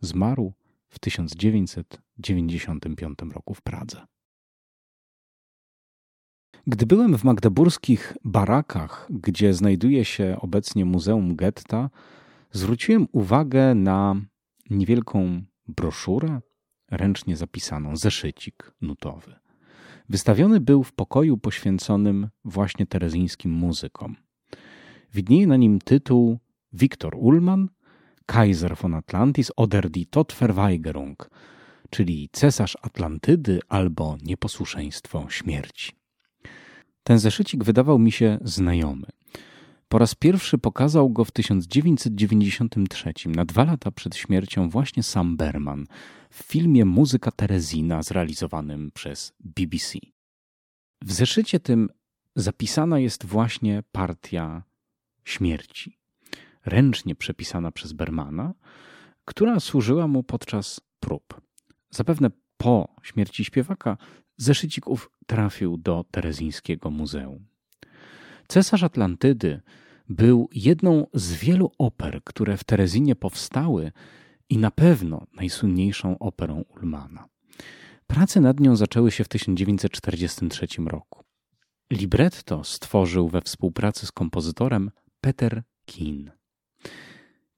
[0.00, 0.52] Zmarł
[0.88, 4.06] w 1995 roku w Pradze.
[6.70, 11.90] Gdy byłem w magdeburskich barakach, gdzie znajduje się obecnie Muzeum Getta,
[12.52, 14.16] zwróciłem uwagę na
[14.70, 16.40] niewielką broszurę,
[16.90, 19.34] ręcznie zapisaną, zeszycik nutowy.
[20.08, 24.16] Wystawiony był w pokoju poświęconym właśnie terezyńskim muzykom.
[25.14, 26.38] Widnieje na nim tytuł
[26.72, 27.68] Viktor Ullmann,
[28.26, 31.30] Kaiser von Atlantis oder die Todverweigerung,
[31.90, 35.97] czyli cesarz Atlantydy albo nieposłuszeństwo śmierci.
[37.08, 39.06] Ten zeszycik wydawał mi się znajomy.
[39.88, 45.86] Po raz pierwszy pokazał go w 1993, na dwa lata przed śmiercią, właśnie Sam Berman
[46.30, 49.98] w filmie Muzyka Terezina zrealizowanym przez BBC.
[51.02, 51.88] W zeszycie tym
[52.36, 54.62] zapisana jest właśnie partia
[55.24, 55.98] śmierci,
[56.64, 58.54] ręcznie przepisana przez Bermana,
[59.24, 61.40] która służyła mu podczas prób.
[61.90, 63.96] Zapewne po śmierci śpiewaka
[64.36, 67.46] zeszycik ów trafił do Terezińskiego Muzeum.
[68.48, 69.60] Cesarz Atlantydy
[70.08, 73.92] był jedną z wielu oper, które w Terezinie powstały
[74.48, 77.28] i na pewno najsłynniejszą operą Ulmana.
[78.06, 81.24] Prace nad nią zaczęły się w 1943 roku.
[81.92, 86.30] Libretto stworzył we współpracy z kompozytorem Peter Kin.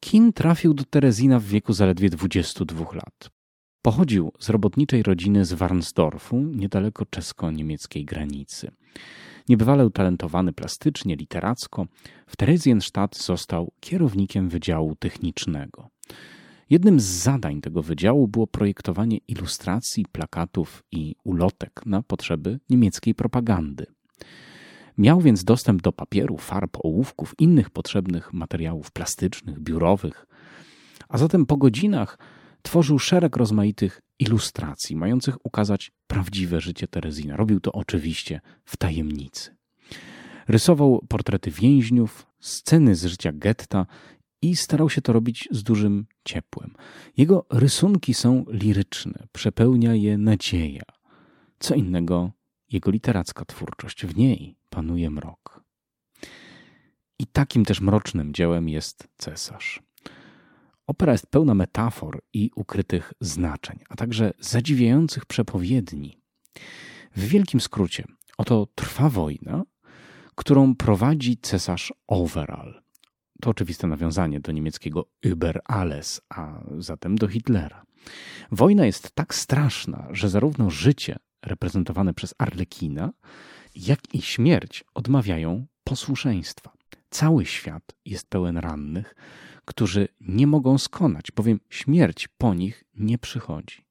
[0.00, 3.39] Kin trafił do Terezina w wieku zaledwie 22 lat.
[3.82, 8.70] Pochodził z robotniczej rodziny z Warnsdorfu, niedaleko czesko-niemieckiej granicy.
[9.48, 11.86] Niebywale utalentowany plastycznie, literacko,
[12.26, 15.88] w Theresienstadt został kierownikiem Wydziału Technicznego.
[16.70, 23.86] Jednym z zadań tego wydziału było projektowanie ilustracji, plakatów i ulotek na potrzeby niemieckiej propagandy.
[24.98, 30.26] Miał więc dostęp do papieru, farb, ołówków, innych potrzebnych materiałów plastycznych, biurowych,
[31.08, 32.18] a zatem po godzinach
[32.62, 37.36] tworzył szereg rozmaitych ilustracji, mających ukazać prawdziwe życie Terezina.
[37.36, 39.56] Robił to oczywiście w tajemnicy.
[40.48, 43.86] Rysował portrety więźniów, sceny z życia getta
[44.42, 46.74] i starał się to robić z dużym ciepłem.
[47.16, 50.82] Jego rysunki są liryczne, przepełnia je nadzieja.
[51.58, 52.30] Co innego
[52.72, 55.64] jego literacka twórczość, w niej panuje mrok.
[57.18, 59.82] I takim też mrocznym dziełem jest cesarz.
[60.90, 66.18] Opera jest pełna metafor i ukrytych znaczeń, a także zadziwiających przepowiedni.
[67.16, 68.04] W wielkim skrócie,
[68.38, 69.62] oto trwa wojna,
[70.34, 72.82] którą prowadzi cesarz Overall.
[73.40, 77.84] To oczywiste nawiązanie do niemieckiego Über alles, a zatem do Hitlera.
[78.52, 83.12] Wojna jest tak straszna, że zarówno życie reprezentowane przez Arlekina,
[83.74, 86.72] jak i śmierć odmawiają posłuszeństwa.
[87.10, 89.14] Cały świat jest pełen rannych,
[89.70, 93.84] którzy nie mogą skonać, bowiem śmierć po nich nie przychodzi.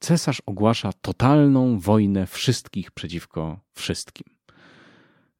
[0.00, 4.36] Cesarz ogłasza totalną wojnę wszystkich przeciwko wszystkim.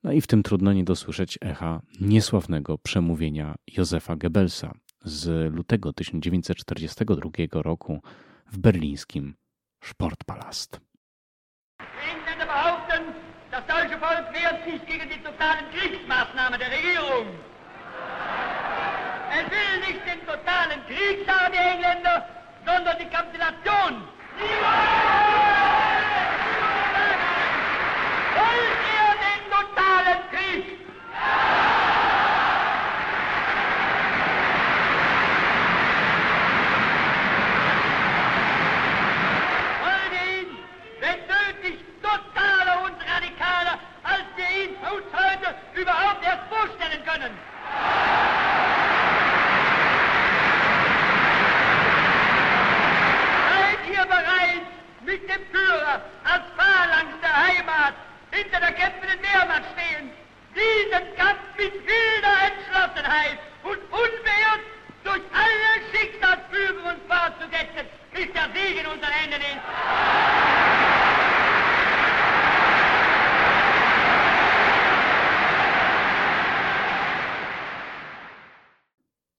[0.02, 4.74] No i w tym trudno nie dosłyszeć echa niesławnego przemówienia Józefa Goebbelsa
[5.04, 7.30] z lutego 1942
[7.62, 8.02] roku
[8.52, 9.34] w berlińskim
[9.84, 10.80] Sportpalast.
[13.50, 17.26] Das deutsche Volk wehrt sich gegen die totalen Kriegsmaßnahmen der Regierung.
[19.30, 22.26] Er will nicht den totalen Krieg, sagen die Engländer,
[22.64, 24.02] sondern die Kapitulation.
[24.38, 25.67] Wollt
[58.38, 60.10] hinter der kämpfenden Wehrmacht stehen,
[60.54, 64.64] diesen Kampf mit wilder Entschlossenheit und unbeirrt
[65.02, 67.84] durch alle Schicksalsfügen uns fortzusetzen,
[68.14, 69.64] bis der Sieg in unseren Händen ist.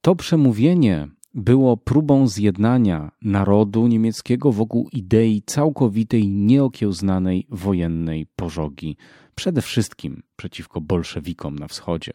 [0.02, 8.98] To przemówienie było próbą zjednania narodu niemieckiego wokół idei całkowitej, nieokiełznanej wojennej pożogi,
[9.36, 12.12] przede wszystkim przeciwko bolszewikom na wschodzie.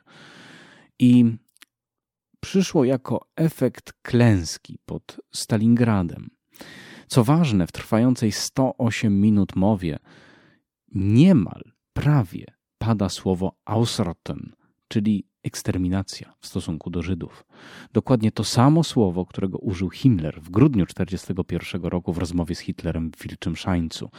[0.99, 1.37] I
[2.41, 6.31] przyszło jako efekt klęski pod Stalingradem.
[7.07, 9.99] Co ważne, w trwającej 108 minut mowie
[10.95, 11.63] niemal,
[11.93, 12.45] prawie
[12.79, 14.53] pada słowo Ausrotten,
[14.89, 17.45] czyli eksterminacja w stosunku do Żydów.
[17.93, 23.11] Dokładnie to samo słowo, którego użył Himmler w grudniu 1941 roku w rozmowie z Hitlerem
[23.11, 24.11] w Wilczym Szańcu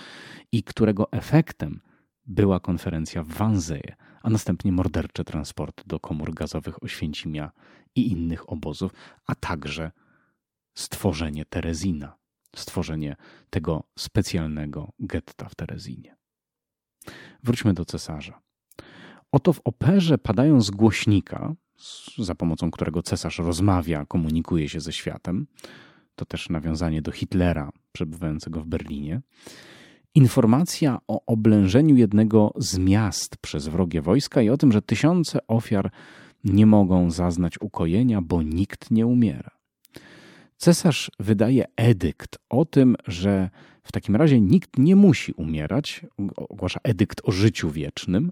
[0.52, 1.82] i którego efektem
[2.26, 3.94] była konferencja w Wannsee,
[4.24, 7.52] a następnie mordercze transporty do komór gazowych Oświęcimia
[7.96, 8.92] i innych obozów,
[9.28, 9.92] a także
[10.74, 12.18] stworzenie Terezina,
[12.56, 13.16] stworzenie
[13.50, 16.16] tego specjalnego getta w Terezinie.
[17.44, 18.45] Wróćmy do cesarza.
[19.36, 21.56] Oto w operze padają z głośnika,
[22.18, 25.48] za pomocą którego cesarz rozmawia, komunikuje się ze światem.
[26.16, 29.22] To też nawiązanie do Hitlera przebywającego w Berlinie.
[30.14, 35.92] informacja o oblężeniu jednego z miast przez wrogie wojska i o tym, że tysiące ofiar
[36.44, 39.52] nie mogą zaznać ukojenia, bo nikt nie umiera.
[40.58, 43.50] Cesarz wydaje edykt o tym, że
[43.84, 46.06] w takim razie nikt nie musi umierać,
[46.36, 48.32] ogłasza edykt o życiu wiecznym,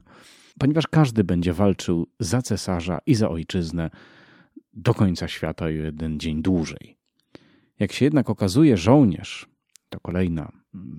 [0.59, 3.89] ponieważ każdy będzie walczył za cesarza i za ojczyznę
[4.73, 6.97] do końca świata o jeden dzień dłużej.
[7.79, 9.47] Jak się jednak okazuje, żołnierz
[9.89, 10.51] to kolejna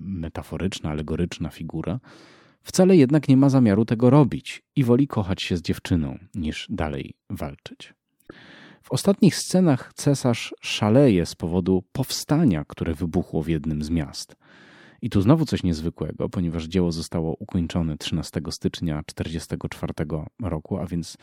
[0.05, 1.99] metaforyczna, alegoryczna figura
[2.63, 7.13] wcale jednak nie ma zamiaru tego robić i woli kochać się z dziewczyną, niż dalej
[7.29, 7.93] walczyć.
[8.83, 14.35] W ostatnich scenach cesarz szaleje z powodu powstania, które wybuchło w jednym z miast.
[15.05, 19.93] I tu znowu coś niezwykłego, ponieważ dzieło zostało ukończone 13 stycznia 1944
[20.41, 21.17] roku, a więc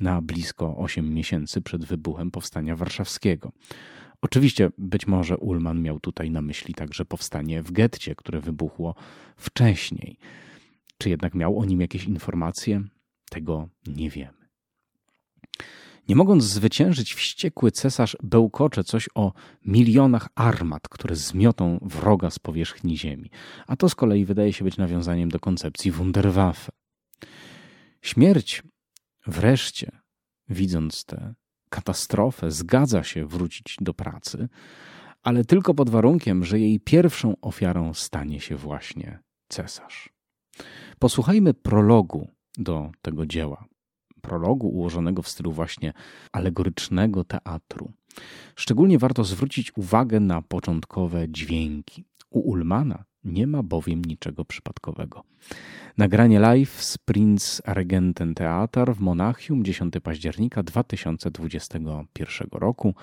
[0.00, 3.52] na blisko 8 miesięcy przed wybuchem powstania warszawskiego.
[4.22, 8.94] Oczywiście być może Ullman miał tutaj na myśli także powstanie w getcie, które wybuchło
[9.36, 10.18] wcześniej.
[10.98, 12.82] Czy jednak miał o nim jakieś informacje?
[13.30, 14.38] Tego nie wiemy.
[16.08, 19.32] Nie mogąc zwyciężyć, wściekły cesarz bełkocze coś o
[19.64, 23.30] milionach armat, które zmiotą wroga z powierzchni ziemi.
[23.66, 26.72] A to z kolei wydaje się być nawiązaniem do koncepcji Wunderwaffe.
[28.02, 28.62] Śmierć
[29.26, 29.90] wreszcie,
[30.48, 31.34] widząc tę
[31.70, 34.48] katastrofę, zgadza się wrócić do pracy,
[35.22, 39.18] ale tylko pod warunkiem, że jej pierwszą ofiarą stanie się właśnie
[39.48, 40.08] cesarz.
[40.98, 42.28] Posłuchajmy prologu
[42.58, 43.67] do tego dzieła
[44.22, 45.92] prologu ułożonego w stylu właśnie
[46.32, 47.92] alegorycznego teatru.
[48.56, 52.04] Szczególnie warto zwrócić uwagę na początkowe dźwięki.
[52.30, 55.24] U Ulmana nie ma bowiem niczego przypadkowego.
[55.98, 62.94] Nagranie live z Prince Regenten Theater w Monachium 10 października 2021 roku.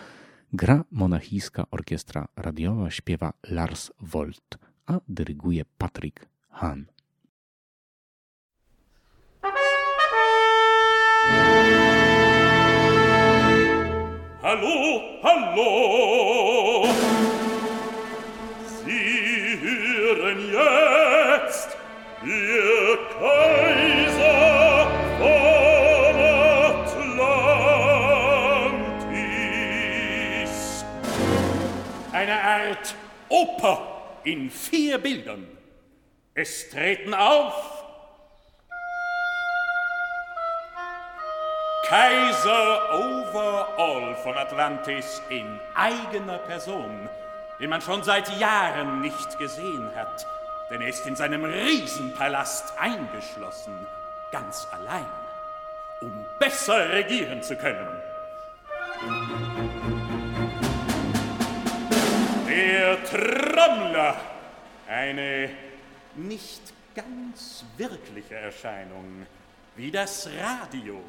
[0.53, 6.94] Gra monachijska orkiestra radiowa, śpiewa Lars Volt, a dyryguje Patrick Hahn.
[15.37, 16.87] Hallo!
[18.85, 21.75] Sie hören jetzt,
[22.23, 24.87] ihr Kaiser
[25.19, 26.15] von
[29.11, 30.85] Atlantis!
[32.13, 32.95] Eine Art
[33.27, 33.77] Oper
[34.23, 35.45] in vier Bildern.
[36.33, 37.74] Es treten auf
[41.87, 47.07] Kaiser Overall von Atlantis in eigener Person,
[47.59, 50.25] den man schon seit Jahren nicht gesehen hat,
[50.71, 53.73] denn er ist in seinem Riesenpalast eingeschlossen,
[54.31, 55.05] ganz allein,
[56.01, 58.01] um besser regieren zu können.
[62.47, 64.15] Der Trommler,
[64.87, 65.51] eine
[66.15, 69.27] nicht ganz wirkliche Erscheinung,
[69.75, 70.99] wie das Radio.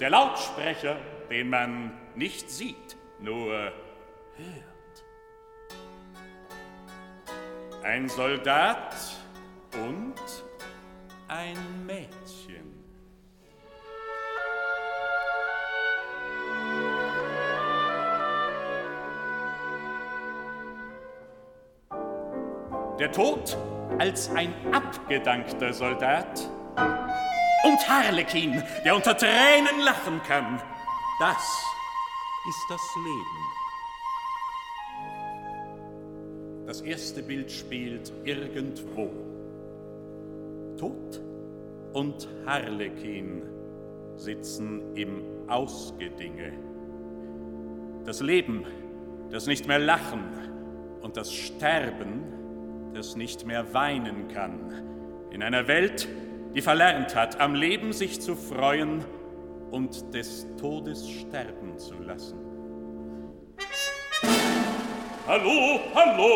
[0.00, 0.96] Der Lautsprecher,
[1.30, 5.04] den man nicht sieht, nur hört.
[7.82, 8.94] Ein Soldat
[9.74, 10.14] und
[11.28, 12.82] ein Mädchen.
[22.98, 23.56] Der Tod
[23.98, 26.48] als ein abgedankter Soldat
[27.64, 30.60] und Harlekin, der unter Tränen lachen kann.
[31.18, 31.64] Das
[32.48, 33.62] ist das Leben.
[36.66, 39.10] Das erste Bild spielt irgendwo.
[40.78, 41.20] Tod
[41.92, 43.42] und Harlekin
[44.16, 46.52] sitzen im Ausgedinge.
[48.04, 48.64] Das Leben,
[49.30, 50.24] das nicht mehr lachen
[51.02, 52.24] und das Sterben,
[52.94, 54.72] das nicht mehr weinen kann.
[55.30, 56.08] In einer Welt,
[56.54, 59.04] die verlernt hat, am Leben sich zu freuen
[59.70, 62.38] und des Todes sterben zu lassen.
[65.26, 66.32] Hallo, hallo!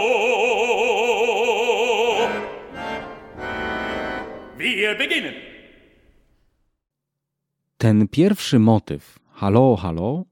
[4.57, 5.35] Wir beginnen!
[7.79, 10.25] Ten pierwszy motyw, halo, halo,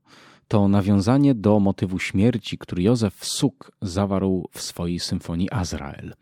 [0.48, 6.15] to nawiązanie do motywu śmierci, który Józef Suk zawarł w swojej symfonii Azrael.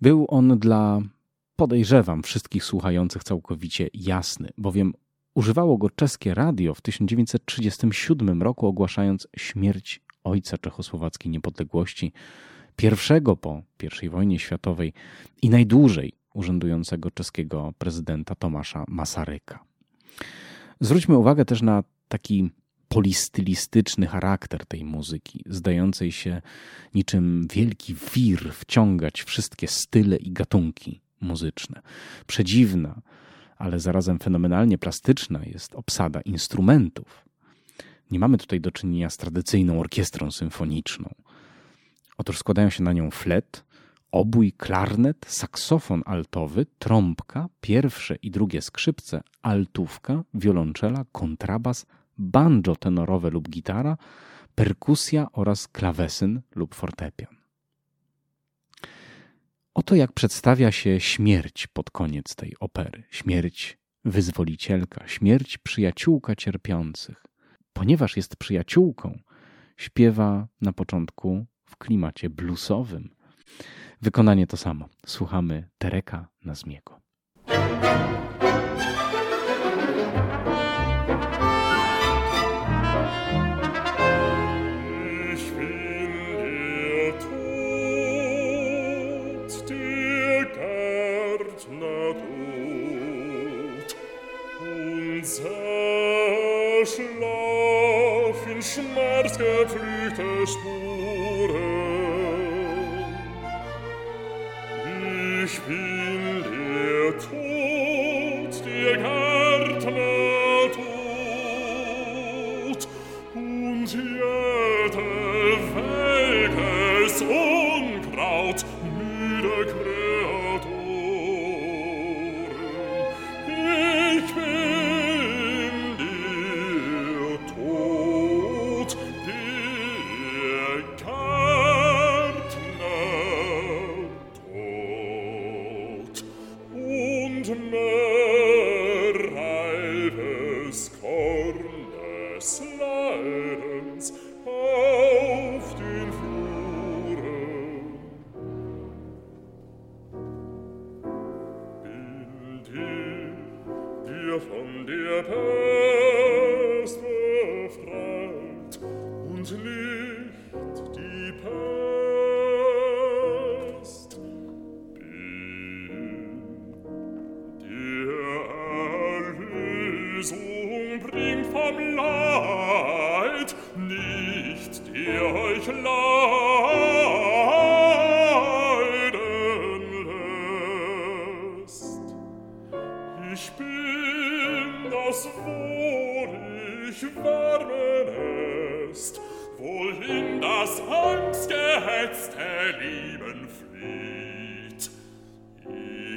[0.00, 1.02] Był on dla
[1.62, 4.92] podejrzewam wszystkich słuchających całkowicie jasny, bowiem
[5.34, 12.12] używało go czeskie radio w 1937 roku, ogłaszając śmierć ojca czechosłowackiej niepodległości,
[12.76, 13.62] pierwszego po
[14.02, 14.92] I wojnie światowej
[15.42, 19.64] i najdłużej urzędującego czeskiego prezydenta Tomasza Masaryka.
[20.80, 22.50] Zwróćmy uwagę też na taki
[22.88, 26.42] polistylistyczny charakter tej muzyki, zdającej się
[26.94, 31.82] niczym wielki wir wciągać wszystkie style i gatunki muzyczne.
[32.26, 33.00] Przedziwna,
[33.58, 37.24] ale zarazem fenomenalnie plastyczna jest obsada instrumentów.
[38.10, 41.14] Nie mamy tutaj do czynienia z tradycyjną orkiestrą symfoniczną.
[42.18, 43.64] Otóż składają się na nią flet,
[44.12, 51.86] obój, klarnet, saksofon altowy, trąbka, pierwsze i drugie skrzypce, altówka, wiolonczela, kontrabas,
[52.18, 53.96] banjo tenorowe lub gitara,
[54.54, 57.41] perkusja oraz klawesyn lub fortepian.
[59.74, 63.02] Oto jak przedstawia się śmierć pod koniec tej opery.
[63.10, 67.26] Śmierć wyzwolicielka, śmierć przyjaciółka cierpiących.
[67.72, 69.18] Ponieważ jest przyjaciółką,
[69.76, 73.14] śpiewa na początku w klimacie bluesowym.
[74.02, 74.88] Wykonanie to samo.
[75.06, 77.00] Słuchamy Tereka Nazmiego.
[99.22, 101.21] geflügte Spur.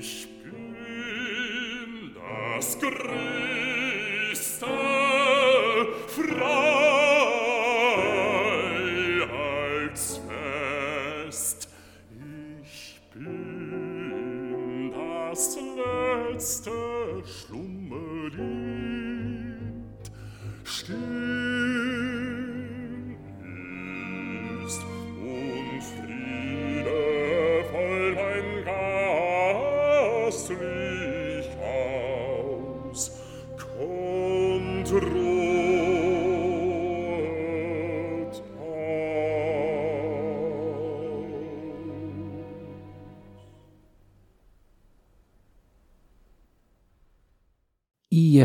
[0.05, 3.54] ich bin das Grün.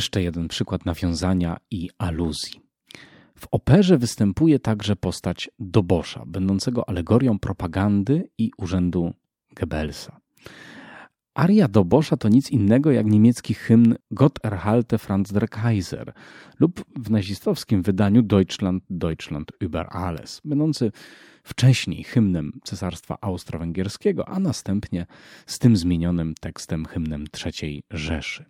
[0.01, 2.60] Jeszcze jeden przykład nawiązania i aluzji.
[3.39, 9.14] W operze występuje także postać Dobosza, będącego alegorią propagandy i urzędu
[9.56, 10.20] Goebbelsa.
[11.35, 16.12] Aria Dobosza to nic innego jak niemiecki hymn Gott erhalte Franz der Kaiser
[16.60, 20.93] lub w nazistowskim wydaniu Deutschland, Deutschland über alles, będący
[21.44, 25.06] wcześniej hymnem Cesarstwa Austro-Węgierskiego, a następnie
[25.47, 28.44] z tym zmienionym tekstem hymnem III Rzeszy.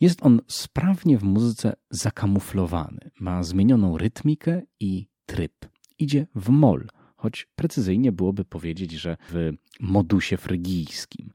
[0.00, 3.10] Jest on sprawnie w muzyce zakamuflowany.
[3.20, 5.66] Ma zmienioną rytmikę i tryb.
[5.98, 11.32] Idzie w moll, choć precyzyjnie byłoby powiedzieć, że w modusie frygijskim.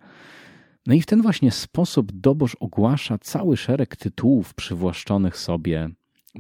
[0.86, 5.90] No i w ten właśnie sposób Dobosz ogłasza cały szereg tytułów przywłaszczonych sobie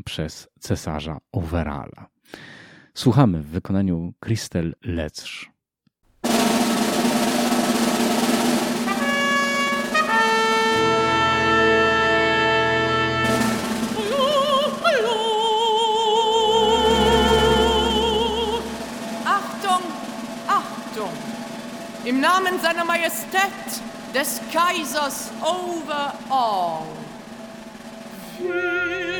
[0.05, 2.09] przez cesarza Overala.
[2.93, 5.54] Słuchamy w wykonaniu Christel Letzsch.
[22.05, 23.41] Im Namen seiner Majestät,
[24.13, 26.83] des Kaisers overall.
[28.37, 29.14] Viel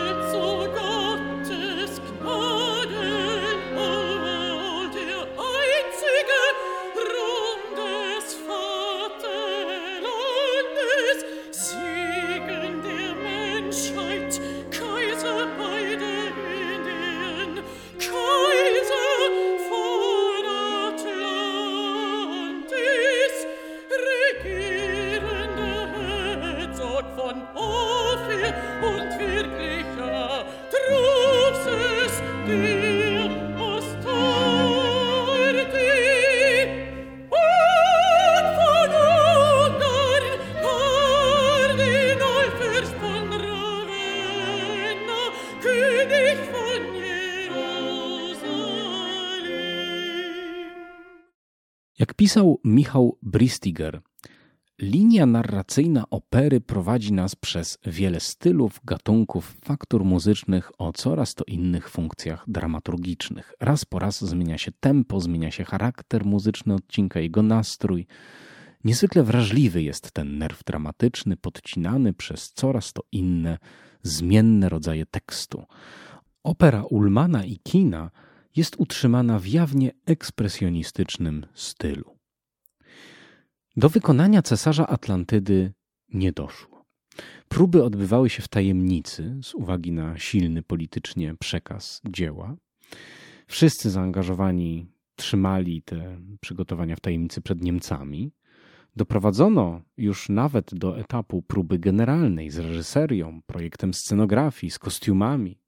[52.06, 54.02] Jak pisał Michał Bristiger,
[54.80, 61.90] linia narracyjna opery prowadzi nas przez wiele stylów, gatunków, faktur muzycznych o coraz to innych
[61.90, 63.54] funkcjach dramaturgicznych.
[63.60, 68.08] Raz po raz zmienia się tempo, zmienia się charakter muzyczny odcinka, jego nastrój.
[68.84, 73.58] Niezwykle wrażliwy jest ten nerw dramatyczny, podcinany przez coraz to inne,
[74.04, 75.66] zmienne rodzaje tekstu.
[76.44, 78.12] Opera Ulmana i Kina
[78.56, 82.18] jest utrzymana w jawnie ekspresjonistycznym stylu.
[83.78, 85.74] Do wykonania cesarza Atlantydy
[86.10, 86.86] nie doszło.
[87.48, 92.56] Próby odbywały się w tajemnicy z uwagi na silny politycznie przekaz dzieła.
[93.48, 98.32] Wszyscy zaangażowani trzymali te przygotowania w tajemnicy przed Niemcami.
[98.96, 105.60] Doprowadzono już nawet do etapu próby generalnej z reżyserią, projektem scenografii, z kostiumami.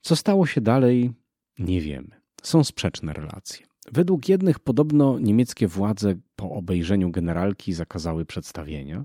[0.00, 1.12] Co stało się dalej,
[1.58, 2.20] nie wiemy.
[2.42, 3.66] Są sprzeczne relacje.
[3.92, 9.04] Według jednych podobno niemieckie władze po obejrzeniu generalki zakazały przedstawienia.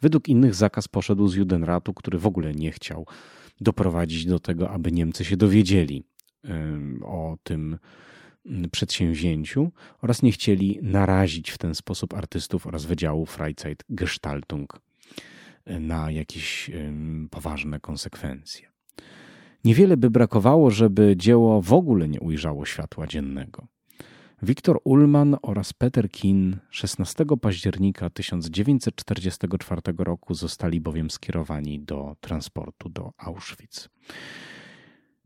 [0.00, 3.06] Według innych zakaz poszedł z Judenratu, który w ogóle nie chciał
[3.60, 6.04] doprowadzić do tego, aby Niemcy się dowiedzieli
[7.02, 7.78] o tym
[8.72, 14.80] przedsięwzięciu oraz nie chcieli narazić w ten sposób artystów oraz Wydziału Freizeit Gestaltung
[15.66, 16.70] na jakieś
[17.30, 18.71] poważne konsekwencje.
[19.64, 23.66] Niewiele by brakowało, żeby dzieło w ogóle nie ujrzało światła dziennego.
[24.42, 33.12] Wiktor Ullmann oraz Peter Kin 16 października 1944 roku zostali bowiem skierowani do transportu do
[33.18, 33.88] Auschwitz.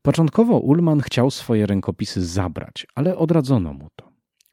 [0.03, 4.13] Początkowo Ullmann chciał swoje rękopisy zabrać, ale odradzono mu to.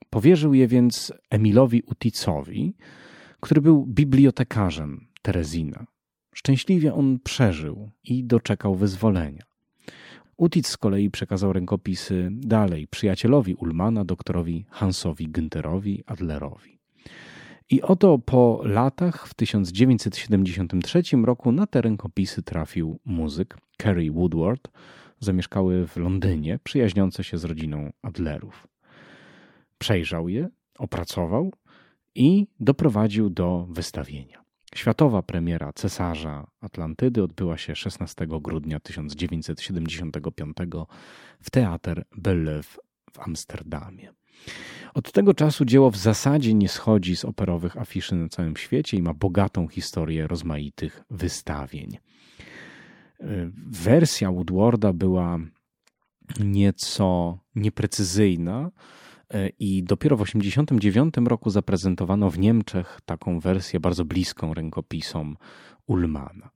[0.10, 2.76] Powierzył je więc Emilowi Uticowi,
[3.40, 5.86] który był bibliotekarzem Terezina.
[6.36, 9.53] Szczęśliwie on przeżył i doczekał wyzwolenia.
[10.38, 16.80] Utic z kolei przekazał rękopisy dalej przyjacielowi Ulmana, doktorowi Hansowi Günterowi Adlerowi.
[17.70, 24.72] I oto po latach, w 1973 roku, na te rękopisy trafił muzyk Kerry Woodward.
[25.20, 28.68] Zamieszkały w Londynie, przyjaźniące się z rodziną Adlerów.
[29.78, 31.54] Przejrzał je, opracował
[32.16, 34.43] i doprowadził do wystawienia.
[34.76, 40.58] Światowa premiera Cesarza Atlantydy odbyła się 16 grudnia 1975
[41.42, 42.78] w Teatr Belleve
[43.12, 44.14] w Amsterdamie.
[44.94, 49.02] Od tego czasu dzieło w zasadzie nie schodzi z operowych afiszy na całym świecie i
[49.02, 51.98] ma bogatą historię rozmaitych wystawień.
[53.72, 55.40] Wersja Woodwarda była
[56.40, 58.72] nieco nieprecyzyjna,
[59.60, 65.38] I dopiero w 1989 roku zaprezentowano w Niemczech taką wersję bardzo bliską rękopisom
[65.88, 66.50] Ullmana.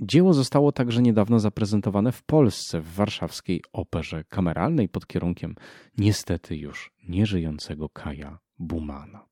[0.00, 5.54] Dzieło zostało także niedawno zaprezentowane w Polsce w warszawskiej operze kameralnej pod kierunkiem
[5.98, 9.26] niestety już nieżyjącego Kaja Bumana.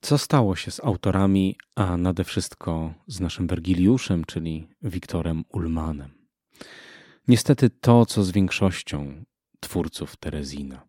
[0.00, 6.10] Co stało się z autorami, a nade wszystko z naszym Wergiliuszem, czyli Wiktorem Ullmanem?
[7.28, 9.24] Niestety to, co z większością
[9.60, 10.88] twórców Terezina.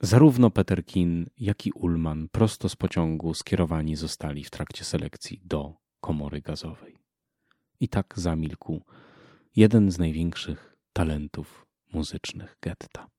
[0.00, 6.40] Zarówno Peterkin, jak i Ullman prosto z pociągu skierowani zostali w trakcie selekcji do komory
[6.40, 6.98] gazowej.
[7.80, 8.82] I tak zamilkł
[9.56, 13.10] jeden z największych talentów muzycznych getta.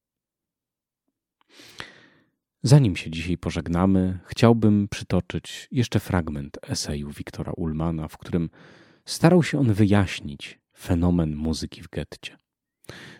[2.63, 8.49] Zanim się dzisiaj pożegnamy, chciałbym przytoczyć jeszcze fragment eseju Wiktora Ullmana, w którym
[9.05, 12.42] starał się on wyjaśnić fenomen muzyki w getcie.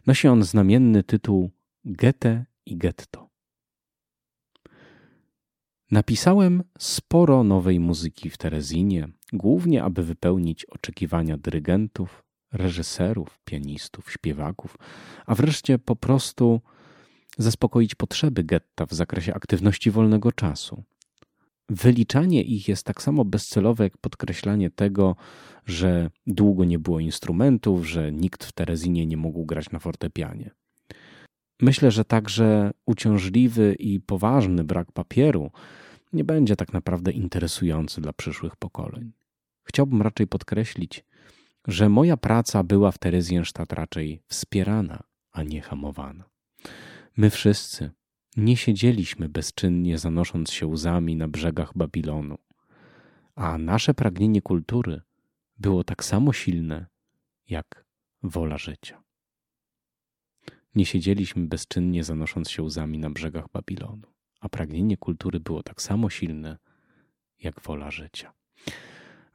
[0.08, 1.52] Nosi on znamienny tytuł
[1.86, 3.30] Goethe i Getto.
[5.92, 14.78] Napisałem sporo nowej muzyki w Terezinie, głównie aby wypełnić oczekiwania dyrygentów, reżyserów, pianistów, śpiewaków,
[15.26, 16.62] a wreszcie po prostu
[17.38, 20.84] zaspokoić potrzeby getta w zakresie aktywności wolnego czasu.
[21.70, 25.16] Wyliczanie ich jest tak samo bezcelowe jak podkreślanie tego,
[25.66, 30.52] że długo nie było instrumentów, że nikt w Terezinie nie mógł grać na fortepianie.
[31.62, 35.52] Myślę, że także uciążliwy i poważny brak papieru
[36.14, 39.12] nie będzie tak naprawdę interesujący dla przyszłych pokoleń.
[39.64, 41.06] Chciałbym raczej podkreślić,
[41.68, 46.24] że moja praca była w Terezjensztat raczej wspierana, a nie hamowana.
[47.18, 47.92] My wszyscy
[48.38, 52.38] nie siedzieliśmy bezczynnie zanosząc się łzami na brzegach Babilonu,
[53.36, 55.02] a nasze pragnienie kultury
[55.58, 56.86] było tak samo silne
[57.50, 57.86] jak
[58.24, 59.04] wola życia.
[60.76, 64.08] Nie siedzieliśmy bezczynnie zanosząc się łzami na brzegach Babilonu,
[64.40, 66.58] a pragnienie kultury było tak samo silne
[67.40, 68.34] jak wola życia.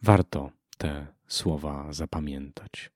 [0.03, 2.91] Warto te słowa zapamiętać.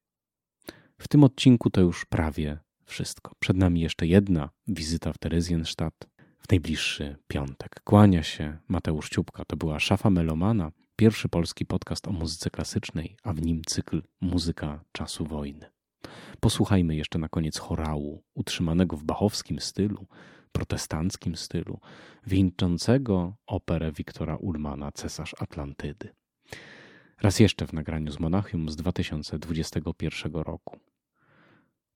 [0.98, 2.58] W tym odcinku to już prawie
[2.92, 3.34] wszystko.
[3.38, 6.08] Przed nami jeszcze jedna wizyta w Terezjenstadt.
[6.38, 7.80] w najbliższy piątek.
[7.84, 9.44] Kłania się Mateusz Ciupka.
[9.44, 14.84] To była Szafa Melomana, pierwszy polski podcast o muzyce klasycznej, a w nim cykl Muzyka
[14.92, 15.66] czasu wojny.
[16.40, 20.06] Posłuchajmy jeszcze na koniec chorału, utrzymanego w bachowskim stylu,
[20.52, 21.80] protestanckim stylu,
[22.26, 26.14] wieńczącego operę Wiktora Ullmana Cesarz Atlantydy.
[27.22, 30.91] Raz jeszcze w nagraniu z Monachium z 2021 roku.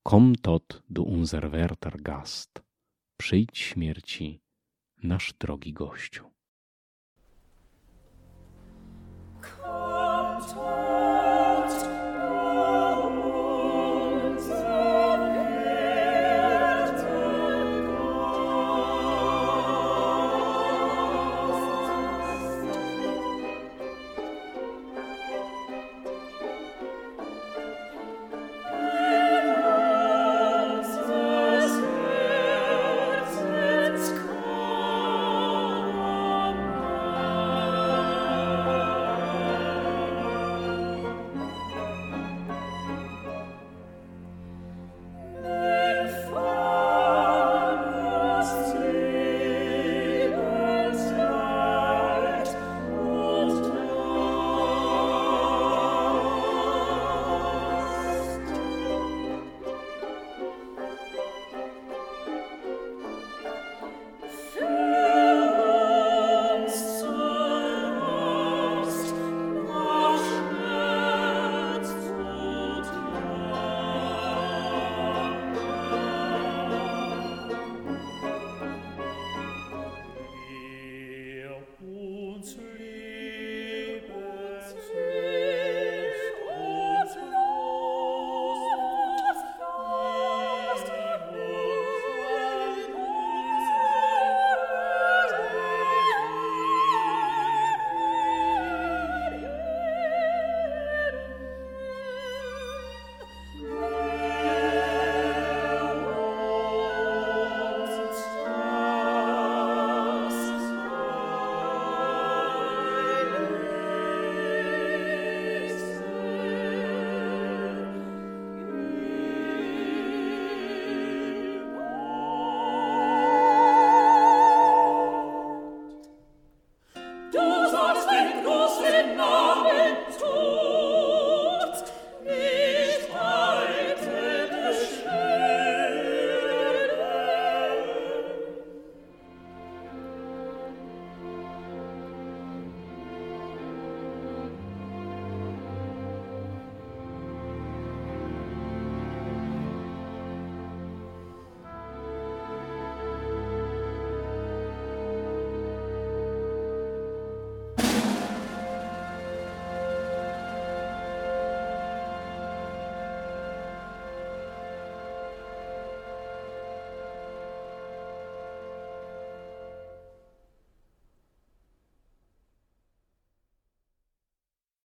[0.07, 2.63] Kom tot du unser werter Gast.
[3.17, 4.41] Przyjdź śmierci,
[5.03, 6.36] nasz drogi gościu.